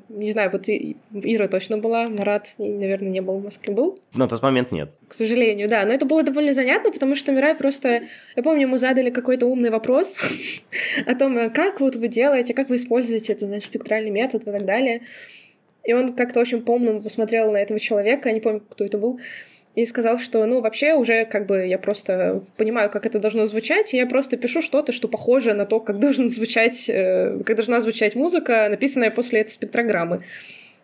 не 0.09 0.31
знаю, 0.31 0.51
вот 0.51 0.69
Ира 0.69 1.49
точно 1.49 1.79
была, 1.79 2.07
Марат, 2.07 2.55
наверное, 2.59 3.11
не 3.11 3.21
был 3.21 3.39
в 3.39 3.45
Москве, 3.45 3.75
был? 3.75 3.99
На 4.15 4.27
тот 4.27 4.43
момент 4.43 4.73
нет. 4.73 4.91
К 5.09 5.15
сожалению, 5.15 5.69
да. 5.69 5.85
Но 5.85 5.93
это 5.93 6.07
было 6.07 6.23
довольно 6.23 6.53
занятно, 6.53 6.91
потому 6.91 7.15
что 7.15 7.33
Мирай 7.33 7.55
просто... 7.55 8.03
Я 8.35 8.43
помню, 8.43 8.63
ему 8.63 8.77
задали 8.77 9.11
какой-то 9.11 9.47
умный 9.47 9.71
вопрос 9.71 10.19
о 11.07 11.15
том, 11.15 11.51
как 11.51 11.81
вот 11.81 11.97
вы 11.97 12.09
делаете, 12.09 12.55
как 12.55 12.71
вы 12.71 12.77
используете 12.77 13.35
это, 13.35 13.47
значит, 13.47 13.67
спектральный 13.67 14.11
метод 14.11 14.43
и 14.43 14.51
так 14.51 14.65
далее. 14.65 15.03
И 15.85 15.93
он 15.93 16.15
как-то 16.15 16.41
очень 16.41 16.63
помно 16.63 17.01
посмотрел 17.01 17.51
на 17.51 17.59
этого 17.59 17.81
человека, 17.81 18.29
я 18.29 18.35
не 18.35 18.41
помню, 18.41 18.63
кто 18.69 18.85
это 18.85 18.99
был, 18.99 19.21
и 19.75 19.87
сказал, 19.87 20.19
что, 20.19 20.45
ну, 20.45 20.61
вообще 20.61 20.95
уже 20.95 21.25
как 21.25 21.47
бы 21.47 21.67
я 21.67 21.79
просто 21.79 22.43
понимаю, 22.57 22.91
как 22.91 23.07
это 23.07 23.19
должно 23.19 23.47
звучать, 23.47 23.95
и 23.95 23.97
я 23.97 24.07
просто 24.07 24.37
пишу 24.37 24.61
что-то, 24.61 24.93
что 24.93 25.09
похоже 25.09 25.55
на 25.55 25.65
то, 25.65 25.81
как 25.81 25.99
должен 25.99 26.29
звучать, 26.29 26.89
э, 26.89 27.41
как 27.45 27.57
должна 27.57 27.81
звучать 27.81 28.15
музыка, 28.15 28.69
написанная 28.71 29.11
после 29.11 29.41
этой 29.41 29.51
спектрограммы. 29.51 30.21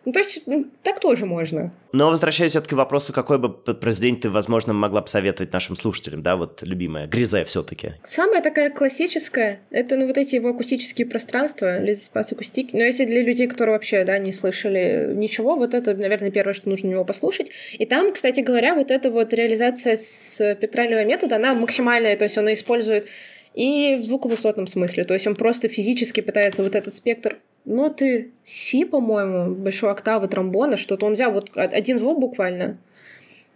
Ну, 0.09 0.13
то 0.13 0.21
есть, 0.21 0.41
ну, 0.47 0.65
так 0.81 0.99
тоже 0.99 1.27
можно. 1.27 1.71
Но 1.91 2.09
возвращаясь 2.09 2.53
все-таки 2.53 2.73
к 2.73 2.77
вопросу, 2.77 3.13
какой 3.13 3.37
бы 3.37 3.49
произведение 3.53 4.19
ты, 4.19 4.31
возможно, 4.31 4.73
могла 4.73 5.03
посоветовать 5.03 5.53
нашим 5.53 5.75
слушателям, 5.75 6.23
да, 6.23 6.35
вот 6.35 6.63
любимая, 6.63 7.05
Гризе 7.05 7.45
все-таки. 7.45 7.93
Самая 8.03 8.41
такая 8.41 8.71
классическая, 8.71 9.59
это, 9.69 9.97
ну, 9.97 10.07
вот 10.07 10.17
эти 10.17 10.33
его 10.33 10.49
акустические 10.49 11.05
пространства, 11.05 11.79
Espaces 11.83 12.33
акустики. 12.33 12.75
Но 12.75 12.81
если 12.81 13.05
для 13.05 13.21
людей, 13.21 13.45
которые 13.45 13.75
вообще, 13.75 14.03
да, 14.03 14.17
не 14.17 14.31
слышали 14.31 15.13
ничего, 15.13 15.55
вот 15.55 15.75
это, 15.75 15.93
наверное, 15.93 16.31
первое, 16.31 16.55
что 16.55 16.69
нужно 16.69 16.87
него 16.87 17.05
послушать. 17.05 17.51
И 17.73 17.85
там, 17.85 18.11
кстати 18.11 18.39
говоря, 18.39 18.73
вот 18.73 18.89
эта 18.89 19.11
вот 19.11 19.31
реализация 19.31 19.95
спектрального 19.95 21.05
метода, 21.05 21.35
она 21.35 21.53
максимальная, 21.53 22.17
то 22.17 22.23
есть 22.23 22.35
она 22.35 22.53
использует 22.53 23.07
и 23.53 23.97
в 23.99 24.03
звуковысотном 24.03 24.67
смысле. 24.67 25.03
То 25.03 25.13
есть 25.13 25.27
он 25.27 25.35
просто 25.35 25.67
физически 25.67 26.21
пытается 26.21 26.63
вот 26.63 26.75
этот 26.75 26.93
спектр 26.93 27.37
ноты 27.65 28.31
си, 28.43 28.85
по-моему, 28.85 29.55
большой 29.55 29.91
октавы 29.91 30.27
тромбона, 30.27 30.77
что-то 30.77 31.05
он 31.05 31.13
взял 31.13 31.31
вот 31.31 31.51
один 31.55 31.97
звук 31.97 32.19
буквально, 32.19 32.77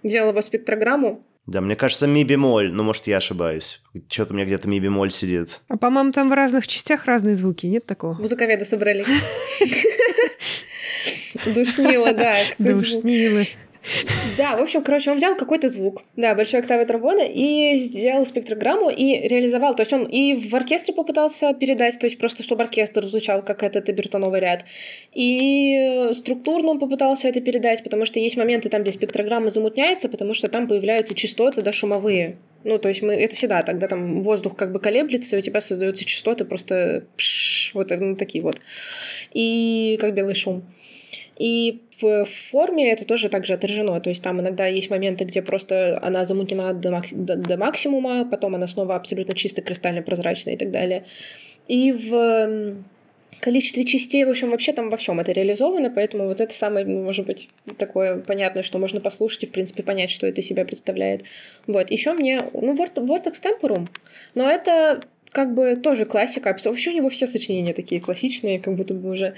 делал 0.03 0.29
его 0.29 0.41
спектрограмму. 0.41 1.23
Да, 1.45 1.59
мне 1.59 1.75
кажется, 1.75 2.07
ми 2.07 2.23
бемоль, 2.23 2.71
но 2.71 2.83
может 2.83 3.05
я 3.07 3.17
ошибаюсь. 3.17 3.81
Что-то 4.07 4.33
у 4.33 4.35
меня 4.37 4.45
где-то 4.45 4.69
ми 4.69 4.79
бемоль 4.79 5.11
сидит. 5.11 5.61
А 5.67 5.77
по-моему, 5.77 6.13
там 6.13 6.29
в 6.29 6.33
разных 6.33 6.67
частях 6.67 7.05
разные 7.05 7.35
звуки, 7.35 7.65
нет 7.65 7.85
такого? 7.85 8.13
Музыковеды 8.13 8.63
собрались. 8.63 9.07
Душнило, 11.53 12.13
да. 12.13 12.37
Душнило. 12.59 13.41
Да, 14.37 14.55
в 14.55 14.61
общем, 14.61 14.81
короче, 14.81 15.11
он 15.11 15.17
взял 15.17 15.35
какой-то 15.35 15.67
звук, 15.69 16.03
да, 16.15 16.35
большой 16.35 16.61
октавы 16.61 16.85
тромбона, 16.85 17.21
и 17.21 17.75
сделал 17.75 18.25
спектрограмму, 18.25 18.89
и 18.89 19.27
реализовал. 19.27 19.75
То 19.75 19.81
есть 19.81 19.93
он 19.93 20.03
и 20.03 20.35
в 20.35 20.55
оркестре 20.55 20.93
попытался 20.93 21.53
передать, 21.53 21.99
то 21.99 22.07
есть 22.07 22.17
просто 22.17 22.43
чтобы 22.43 22.63
оркестр 22.63 23.05
звучал, 23.05 23.43
как 23.43 23.63
этот 23.63 23.89
обертоновый 23.89 24.39
ряд. 24.39 24.65
И 25.13 26.09
структурно 26.13 26.71
он 26.71 26.79
попытался 26.79 27.27
это 27.27 27.41
передать, 27.41 27.83
потому 27.83 28.05
что 28.05 28.19
есть 28.19 28.37
моменты 28.37 28.69
там, 28.69 28.83
где 28.83 28.91
спектрограмма 28.91 29.49
замутняется, 29.49 30.07
потому 30.09 30.33
что 30.33 30.47
там 30.47 30.67
появляются 30.67 31.13
частоты, 31.13 31.61
да, 31.61 31.71
шумовые. 31.71 32.37
Ну, 32.63 32.79
то 32.79 32.87
есть 32.87 33.01
мы, 33.01 33.13
это 33.13 33.35
всегда 33.35 33.61
тогда 33.61 33.87
там 33.87 34.21
воздух 34.21 34.55
как 34.55 34.71
бы 34.71 34.79
колеблется, 34.79 35.35
и 35.35 35.39
у 35.39 35.41
тебя 35.41 35.59
создаются 35.59 36.05
частоты 36.05 36.45
просто 36.45 37.05
пш, 37.17 37.73
вот 37.73 37.89
ну, 37.89 38.15
такие 38.15 38.41
вот. 38.41 38.59
И 39.33 39.97
как 39.99 40.13
белый 40.13 40.35
шум. 40.35 40.63
И 41.37 41.81
в 41.99 42.25
форме 42.51 42.91
это 42.91 43.05
тоже 43.05 43.29
также 43.29 43.53
отражено. 43.53 43.99
То 43.99 44.09
есть 44.09 44.23
там 44.23 44.39
иногда 44.39 44.67
есть 44.67 44.89
моменты, 44.89 45.23
где 45.23 45.41
просто 45.41 45.99
она 46.01 46.25
замутнена 46.25 46.73
до, 46.73 46.91
макс... 46.91 47.11
до, 47.11 47.35
до 47.35 47.57
максимума, 47.57 48.25
потом 48.25 48.55
она 48.55 48.67
снова 48.67 48.95
абсолютно 48.95 49.35
чисто, 49.35 49.61
кристально 49.61 50.01
прозрачная 50.01 50.53
и 50.53 50.57
так 50.57 50.71
далее. 50.71 51.05
И 51.67 51.91
в 51.91 52.75
количестве 53.39 53.83
частей, 53.83 54.25
в 54.25 54.29
общем, 54.29 54.51
вообще 54.51 54.73
там 54.73 54.89
во 54.89 54.97
всем 54.97 55.19
это 55.19 55.31
реализовано, 55.31 55.89
поэтому 55.89 56.27
вот 56.27 56.39
это 56.39 56.53
самое, 56.53 56.85
может 56.85 57.25
быть, 57.25 57.49
такое 57.77 58.19
понятное, 58.19 58.63
что 58.63 58.77
можно 58.77 58.99
послушать 59.01 59.43
и, 59.43 59.47
в 59.47 59.51
принципе, 59.51 59.81
понять, 59.81 60.11
что 60.11 60.27
это 60.27 60.41
себя 60.41 60.65
представляет. 60.65 61.23
Вот. 61.65 61.89
Еще 61.89 62.13
мне, 62.13 62.43
ну, 62.53 62.73
Vortex 62.75 63.33
Temporum, 63.41 63.87
но 64.35 64.49
это 64.49 65.01
как 65.31 65.55
бы 65.55 65.75
тоже 65.75 66.05
классика. 66.05 66.55
Вообще 66.63 66.91
у 66.91 66.93
него 66.93 67.09
все 67.09 67.25
сочинения 67.25 67.73
такие 67.73 67.99
классичные, 67.99 68.59
как 68.59 68.75
будто 68.75 68.93
бы 68.93 69.09
уже 69.09 69.33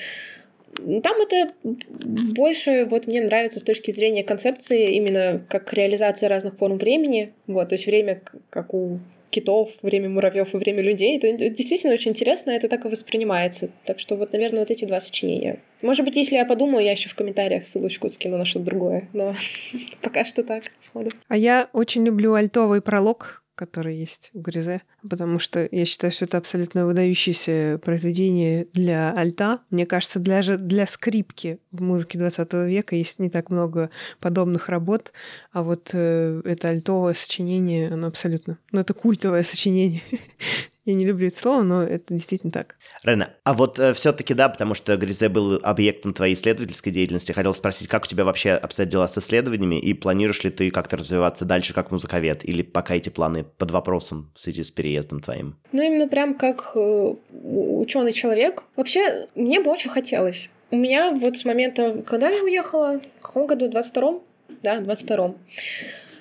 Там 0.75 1.21
это 1.21 1.53
больше 1.63 2.85
вот 2.85 3.07
мне 3.07 3.21
нравится 3.21 3.59
с 3.59 3.63
точки 3.63 3.91
зрения 3.91 4.23
концепции 4.23 4.95
именно 4.95 5.43
как 5.49 5.73
реализация 5.73 6.29
разных 6.29 6.57
форм 6.57 6.77
времени. 6.77 7.33
Вот, 7.47 7.69
то 7.69 7.75
есть 7.75 7.85
время 7.85 8.21
как 8.49 8.73
у 8.73 8.99
китов, 9.35 9.71
время 9.81 10.09
муравьев 10.09 10.53
и 10.53 10.57
время 10.57 10.81
людей. 10.81 11.17
Это 11.17 11.49
действительно 11.49 11.93
очень 11.93 12.11
интересно, 12.11 12.51
это 12.51 12.69
так 12.69 12.85
и 12.85 12.89
воспринимается. 12.89 13.69
Так 13.85 13.99
что 13.99 14.15
вот, 14.15 14.31
наверное, 14.31 14.59
вот 14.59 14.71
эти 14.71 14.85
два 14.85 15.01
сочинения. 15.01 15.59
Может 15.81 16.05
быть, 16.05 16.15
если 16.15 16.35
я 16.35 16.45
подумаю, 16.45 16.85
я 16.85 16.91
еще 16.91 17.09
в 17.09 17.15
комментариях 17.15 17.65
ссылочку 17.65 18.07
скину 18.07 18.38
на 18.38 18.45
что-то 18.45 18.65
другое. 18.65 19.09
Но 19.11 19.33
пока 20.01 20.23
что 20.23 20.43
так, 20.43 20.63
смотрим. 20.79 21.11
А 21.27 21.35
я 21.35 21.69
очень 21.73 22.05
люблю 22.05 22.33
альтовый 22.33 22.81
пролог, 22.81 23.43
который 23.56 23.96
есть 23.96 24.30
в 24.34 24.41
Гризе, 24.41 24.82
потому 25.08 25.39
что 25.39 25.68
я 25.72 25.86
считаю, 25.86 26.12
что 26.12 26.26
это 26.26 26.38
абсолютно 26.38 26.86
выдающееся 26.86 27.80
произведение 27.84 28.68
для 28.74 29.12
альта. 29.12 29.62
Мне 29.70 29.86
кажется, 29.86 30.20
даже 30.20 30.58
для 30.58 30.86
скрипки 30.86 31.60
в 31.72 31.82
музыке 31.82 32.18
20 32.18 32.54
века 32.54 32.96
есть 32.96 33.20
не 33.20 33.30
так 33.30 33.50
много 33.50 33.89
подобных 34.20 34.70
работ, 34.70 35.13
а 35.52 35.63
вот 35.63 35.91
э, 35.94 36.41
это 36.46 36.70
альтовое 36.70 37.13
сочинение, 37.13 37.91
оно 37.91 38.08
абсолютно... 38.08 38.58
Ну, 38.72 38.82
это 38.82 38.94
культовое 38.94 39.44
сочинение. 39.44 40.02
Я 40.86 40.93
не 40.93 41.04
люблю 41.04 41.28
это 41.28 41.36
слово, 41.36 41.63
но 41.63 41.84
это 41.84 42.13
действительно 42.13 42.52
так. 42.52 42.76
Рена, 43.04 43.34
а 43.43 43.54
вот 43.54 43.80
э, 43.80 43.93
все-таки 43.93 44.36
да, 44.36 44.50
потому 44.50 44.76
что 44.76 44.95
Гризе 44.98 45.30
был 45.30 45.60
объектом 45.63 46.13
твоей 46.13 46.36
исследовательской 46.36 46.91
деятельности, 46.91 47.32
хотел 47.32 47.56
спросить, 47.56 47.88
как 47.88 48.04
у 48.04 48.08
тебя 48.08 48.24
вообще 48.24 48.52
обстоят 48.52 48.91
дела 48.91 49.08
с 49.08 49.17
исследованиями, 49.17 49.80
и 49.80 49.95
планируешь 49.95 50.43
ли 50.43 50.52
ты 50.52 50.69
как-то 50.69 50.98
развиваться 50.98 51.43
дальше 51.43 51.74
как 51.74 51.89
музыковед, 51.89 52.48
или 52.48 52.62
пока 52.62 52.93
эти 52.93 53.10
планы 53.10 53.43
под 53.43 53.71
вопросом 53.71 54.32
в 54.36 54.39
связи 54.39 54.62
с 54.62 54.69
переездом 54.69 55.21
твоим? 55.21 55.56
Ну, 55.71 55.82
именно 55.82 56.08
прям 56.08 56.38
как 56.38 56.74
э, 56.76 57.15
ученый 57.32 58.13
человек. 58.13 58.63
Вообще, 58.76 59.28
мне 59.34 59.62
бы 59.62 59.71
очень 59.71 59.89
хотелось. 59.89 60.50
У 60.69 60.78
меня 60.78 61.12
вот 61.12 61.36
с 61.36 61.45
момента, 61.45 62.04
когда 62.06 62.30
я 62.30 62.43
уехала, 62.43 63.02
в 63.19 63.24
каком 63.24 63.48
году, 63.48 63.67
22-м? 63.69 64.21
Да, 64.62 64.78
22-м. 64.82 65.36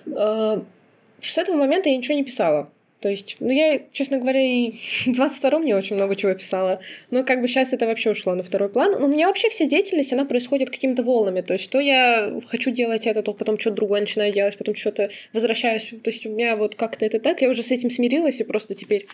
Э, 0.07 0.62
с 1.20 1.38
этого 1.38 1.57
момента 1.57 1.90
я 1.90 1.96
ничего 1.98 2.14
не 2.14 2.24
писала. 2.24 2.70
То 3.04 3.10
есть, 3.10 3.36
ну, 3.38 3.50
я, 3.50 3.82
честно 3.92 4.16
говоря, 4.16 4.40
и 4.40 4.70
в 5.04 5.08
22-м 5.08 5.62
не 5.62 5.74
очень 5.74 5.96
много 5.96 6.16
чего 6.16 6.32
писала. 6.32 6.80
Но 7.10 7.22
как 7.22 7.42
бы 7.42 7.48
сейчас 7.48 7.74
это 7.74 7.84
вообще 7.84 8.12
ушло 8.12 8.34
на 8.34 8.42
второй 8.42 8.70
план. 8.70 8.92
Но 8.98 9.04
у 9.04 9.08
меня 9.10 9.26
вообще 9.26 9.50
вся 9.50 9.66
деятельность, 9.66 10.10
она 10.14 10.24
происходит 10.24 10.70
какими-то 10.70 11.02
волнами. 11.02 11.42
То 11.42 11.52
есть, 11.52 11.68
то 11.68 11.80
я 11.80 12.32
хочу 12.46 12.70
делать 12.70 13.06
это, 13.06 13.22
то 13.22 13.34
потом 13.34 13.58
что-то 13.58 13.76
другое 13.76 14.00
начинаю 14.00 14.32
делать, 14.32 14.56
потом 14.56 14.74
что-то 14.74 15.10
возвращаюсь. 15.34 15.92
То 16.02 16.10
есть, 16.10 16.24
у 16.24 16.30
меня 16.30 16.56
вот 16.56 16.76
как-то 16.76 17.04
это 17.04 17.20
так. 17.20 17.42
Я 17.42 17.50
уже 17.50 17.62
с 17.62 17.70
этим 17.70 17.90
смирилась 17.90 18.40
и 18.40 18.44
просто 18.44 18.74
теперь 18.74 19.06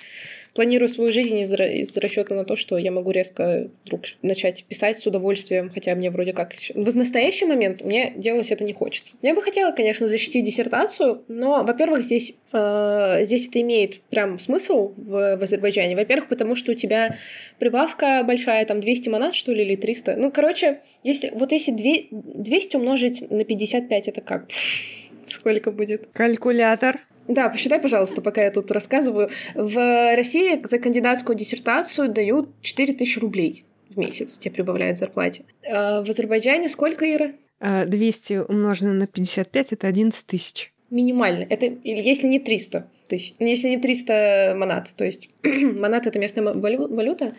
планирую 0.55 0.89
свою 0.89 1.13
жизнь 1.13 1.39
из, 1.39 1.53
из 1.53 1.97
расчета 1.97 2.35
на 2.35 2.45
то, 2.45 2.57
что 2.57 2.79
я 2.79 2.91
могу 2.91 3.11
резко 3.11 3.69
вдруг 3.85 4.03
начать 4.23 4.65
писать 4.65 4.99
с 4.99 5.07
удовольствием, 5.07 5.71
хотя 5.71 5.95
мне 5.95 6.11
вроде 6.11 6.33
как... 6.33 6.55
В 6.75 6.97
настоящий 6.97 7.45
момент 7.45 7.83
мне 7.83 8.13
делать 8.17 8.51
это 8.51 8.65
не 8.65 8.73
хочется. 8.73 9.17
Я 9.23 9.35
бы 9.35 9.43
хотела, 9.43 9.73
конечно, 9.73 10.07
защитить 10.07 10.45
диссертацию, 10.45 11.23
но, 11.29 11.65
во-первых, 11.65 12.03
здесь, 12.03 12.35
э, 12.53 13.25
здесь 13.25 13.49
это 13.49 13.61
имеет 13.61 14.01
прям 14.03 14.39
смысл 14.39 14.93
в, 14.97 15.37
в 15.37 15.43
Азербайджане. 15.43 15.97
Во-первых, 15.97 16.29
потому 16.29 16.55
что 16.55 16.73
у 16.73 16.75
тебя 16.75 17.17
прибавка 17.59 18.23
большая, 18.25 18.65
там 18.65 18.81
200 18.81 19.09
монат, 19.09 19.35
что 19.35 19.53
ли, 19.53 19.63
или 19.63 19.77
300. 19.77 20.17
Ну, 20.17 20.31
короче, 20.31 20.81
если, 21.05 21.31
вот 21.31 21.53
если 21.53 22.09
200 22.11 22.77
умножить 22.77 23.31
на 23.31 23.45
55, 23.45 24.09
это 24.09 24.21
как? 24.21 24.49
Сколько 25.27 25.71
будет? 25.71 26.09
Калькулятор. 26.13 27.01
Да, 27.31 27.49
посчитай, 27.49 27.81
пожалуйста, 27.81 28.21
пока 28.23 28.43
я 28.43 28.51
тут 28.51 28.73
рассказываю. 28.73 29.31
В 29.55 30.17
России 30.17 30.61
за 30.65 30.79
кандидатскую 30.79 31.37
диссертацию 31.37 32.09
дают 32.09 32.49
4000 32.61 33.19
рублей 33.21 33.65
в 33.89 33.97
месяц, 33.97 34.37
тебе 34.37 34.53
прибавляют 34.53 34.99
зарплате. 34.99 35.45
А 35.65 36.03
в 36.03 36.09
Азербайджане 36.09 36.69
сколько, 36.69 37.09
Ира? 37.09 37.31
200 37.61 38.33
а, 38.33 38.43
умноженное 38.43 38.95
на 38.95 39.07
55— 39.07 39.73
это 39.75 39.87
11 39.87 40.27
тысяч. 40.27 40.73
Минимально. 40.91 41.47
Это 41.49 41.73
если 41.85 42.27
не 42.27 42.41
300 42.41 42.89
тысяч. 43.07 43.35
Если 43.39 43.69
не 43.69 43.79
300 43.79 44.55
монат. 44.57 44.91
То 44.97 45.05
есть 45.05 45.29
монат— 45.45 46.07
это 46.09 46.19
местная 46.19 46.53
валюта. 46.53 47.35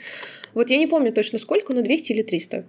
Вот 0.54 0.70
я 0.70 0.78
не 0.78 0.88
помню 0.88 1.12
точно 1.12 1.38
сколько, 1.38 1.74
но 1.74 1.82
200 1.82 2.12
или 2.14 2.22
300. 2.22 2.66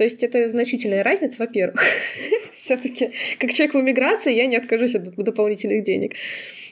То 0.00 0.04
есть 0.04 0.22
это 0.22 0.48
значительная 0.48 1.02
разница, 1.02 1.36
во-первых. 1.38 1.78
Все-таки, 2.54 3.10
как 3.38 3.52
человек 3.52 3.74
в 3.74 3.80
эмиграции, 3.80 4.34
я 4.34 4.46
не 4.46 4.56
откажусь 4.56 4.94
от 4.94 5.14
дополнительных 5.14 5.84
денег. 5.84 6.14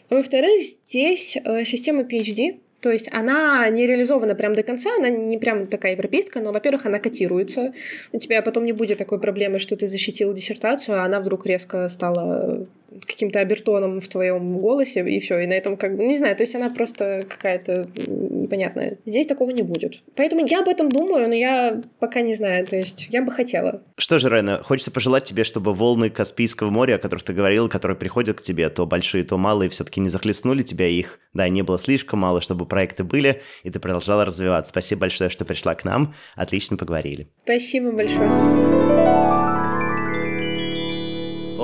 Во-вторых, 0.09 0.63
здесь 0.63 1.37
э, 1.37 1.65
система 1.65 2.05
PhD, 2.05 2.59
то 2.81 2.91
есть 2.91 3.11
она 3.13 3.69
не 3.69 3.87
реализована 3.87 4.35
прям 4.35 4.55
до 4.55 4.63
конца, 4.63 4.89
она 4.97 5.11
не 5.11 5.37
прям 5.37 5.67
такая 5.67 5.93
европейская, 5.93 6.43
но, 6.43 6.53
во-первых, 6.53 6.87
она 6.87 7.01
котируется. 7.01 7.75
У 8.13 8.19
тебя 8.19 8.41
потом 8.41 8.65
не 8.65 8.73
будет 8.73 8.97
такой 8.97 9.21
проблемы, 9.21 9.59
что 9.59 9.77
ты 9.77 9.89
защитил 9.89 10.33
диссертацию, 10.33 10.99
а 10.99 11.05
она 11.05 11.21
вдруг 11.21 11.45
резко 11.45 11.87
стала 11.89 12.67
каким-то 13.07 13.41
обертоном 13.41 14.01
в 14.01 14.09
твоем 14.09 14.59
голосе, 14.59 15.09
и 15.09 15.21
все, 15.21 15.39
и 15.41 15.47
на 15.47 15.53
этом 15.53 15.77
как 15.77 15.97
бы, 15.97 16.05
не 16.05 16.17
знаю, 16.17 16.37
то 16.37 16.43
есть 16.43 16.55
она 16.55 16.71
просто 16.71 17.25
какая-то 17.29 17.89
непонятная. 17.97 18.99
Здесь 19.05 19.27
такого 19.27 19.51
не 19.51 19.63
будет. 19.63 20.03
Поэтому 20.17 20.45
я 20.47 20.61
об 20.61 20.69
этом 20.69 20.89
думаю, 20.89 21.29
но 21.29 21.35
я 21.35 21.83
пока 21.99 22.23
не 22.23 22.35
знаю, 22.35 22.67
то 22.67 22.77
есть 22.77 23.09
я 23.11 23.23
бы 23.23 23.31
хотела. 23.31 23.83
Что 23.97 24.19
же, 24.19 24.29
Рена, 24.29 24.63
хочется 24.63 24.91
пожелать 24.91 25.25
тебе, 25.25 25.45
чтобы 25.45 25.75
волны 25.75 26.11
Каспийского 26.11 26.71
моря, 26.71 26.95
о 26.97 26.99
которых 26.99 27.25
ты 27.25 27.33
говорил, 27.33 27.69
которые 27.69 27.97
приходят 27.97 28.41
к 28.41 28.43
тебе, 28.43 28.69
то 28.69 28.87
большие, 28.87 29.25
то 29.25 29.37
малые, 29.37 29.69
все-таки 29.69 30.01
не 30.01 30.09
захлестнули 30.09 30.63
тебя 30.63 30.87
их. 30.87 31.21
Да, 31.35 31.49
не 31.49 31.63
было 31.63 31.79
слишком 31.79 32.21
мало, 32.21 32.41
чтобы 32.41 32.67
проекты 32.67 33.05
были, 33.05 33.43
и 33.63 33.71
ты 33.71 33.79
продолжала 33.81 34.25
развиваться. 34.25 34.71
Спасибо 34.71 35.03
большое, 35.03 35.31
что 35.31 35.45
пришла 35.45 35.75
к 35.75 35.85
нам. 35.85 36.15
Отлично 36.37 36.77
поговорили. 36.77 37.29
Спасибо 37.45 37.93
большое. 37.93 39.68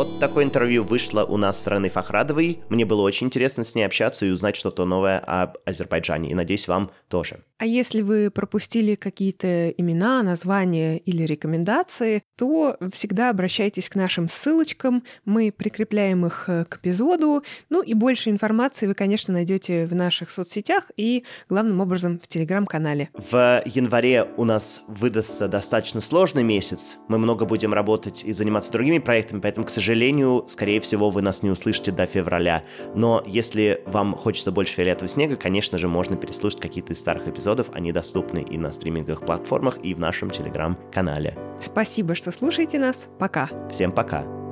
Вот 0.05 0.21
такое 0.21 0.45
интервью 0.45 0.85
вышло 0.85 1.25
у 1.25 1.39
нас 1.39 1.63
с 1.63 1.67
Раной 1.67 1.89
Фахрадовой. 1.89 2.61
Мне 2.69 2.85
было 2.85 3.01
очень 3.01 3.29
интересно 3.29 3.65
с 3.65 3.75
ней 3.75 3.85
общаться 3.85 4.27
и 4.27 4.31
узнать 4.31 4.55
что-то 4.55 4.85
новое 4.85 5.19
об 5.19 5.57
Азербайджане. 5.65 6.31
И 6.31 6.35
надеюсь, 6.35 6.69
вам 6.69 6.91
тоже. 7.09 7.41
А 7.57 7.67
если 7.67 8.03
вы 8.03 8.31
пропустили 8.31 8.97
какие-то 8.97 9.71
имена, 9.71 10.23
названия 10.23 10.99
или 10.99 11.23
рекомендации, 11.23 12.23
то 12.37 12.77
всегда 12.93 13.31
обращайтесь 13.31 13.89
к 13.89 13.95
нашим 13.95 14.29
ссылочкам. 14.29 15.05
Мы 15.25 15.51
прикрепляем 15.51 16.27
их 16.27 16.45
э, 16.49 16.67
к 16.67 16.77
эпизоду. 16.77 17.43
Ну 17.71 17.81
и 17.81 17.95
больше 17.95 18.29
информации 18.29 18.87
вы, 18.87 18.93
конечно, 18.95 19.33
найдете 19.33 19.87
в 19.87 19.95
наших 19.95 20.31
соцсетях 20.31 20.91
и, 20.99 21.25
главным 21.49 21.81
образом, 21.81 22.21
в 22.23 22.27
телеграм-канале. 22.27 23.09
В 23.15 23.63
январе 23.65 24.29
у 24.37 24.45
нас 24.45 24.83
выдастся 24.87 25.49
достаточно 25.49 26.03
сложный 26.03 26.43
месяц. 26.43 26.97
Мы 27.09 27.17
много 27.17 27.47
будем 27.47 27.73
работать 27.73 28.23
и 28.25 28.33
заниматься 28.33 28.71
другими 28.71 28.99
проектами, 28.99 29.41
поэтому, 29.41 29.65
к 29.65 29.71
сожалению, 29.71 29.94
сожалению, 29.95 30.45
скорее 30.49 30.81
всего, 30.81 31.09
вы 31.09 31.23
нас 31.23 31.45
не 31.45 31.51
услышите 31.51 31.93
до 31.93 32.07
февраля. 32.07 32.65
Но 32.97 33.23
если 33.25 33.81
вам 33.87 34.17
хочется 34.17 34.51
больше 34.51 34.75
фиолетового 34.75 35.07
снега, 35.09 35.37
конечно 35.37 35.79
же, 35.79 35.87
можно 35.87 36.17
переслушать 36.17 36.61
какие-то 36.61 36.95
из 36.95 36.99
старых 36.99 37.29
эпизодов. 37.29 37.69
Они 37.73 37.93
доступны 37.93 38.41
и 38.41 38.59
на 38.59 38.73
стриминговых 38.73 39.25
платформах, 39.25 39.79
и 39.85 39.95
в 39.95 40.01
нашем 40.01 40.31
телеграм-канале. 40.31 41.39
Спасибо, 41.61 42.17
что 42.17 42.33
слушаете 42.33 42.81
нас. 42.81 43.07
Пока. 43.21 43.49
Всем 43.71 43.93
пока. 43.93 44.44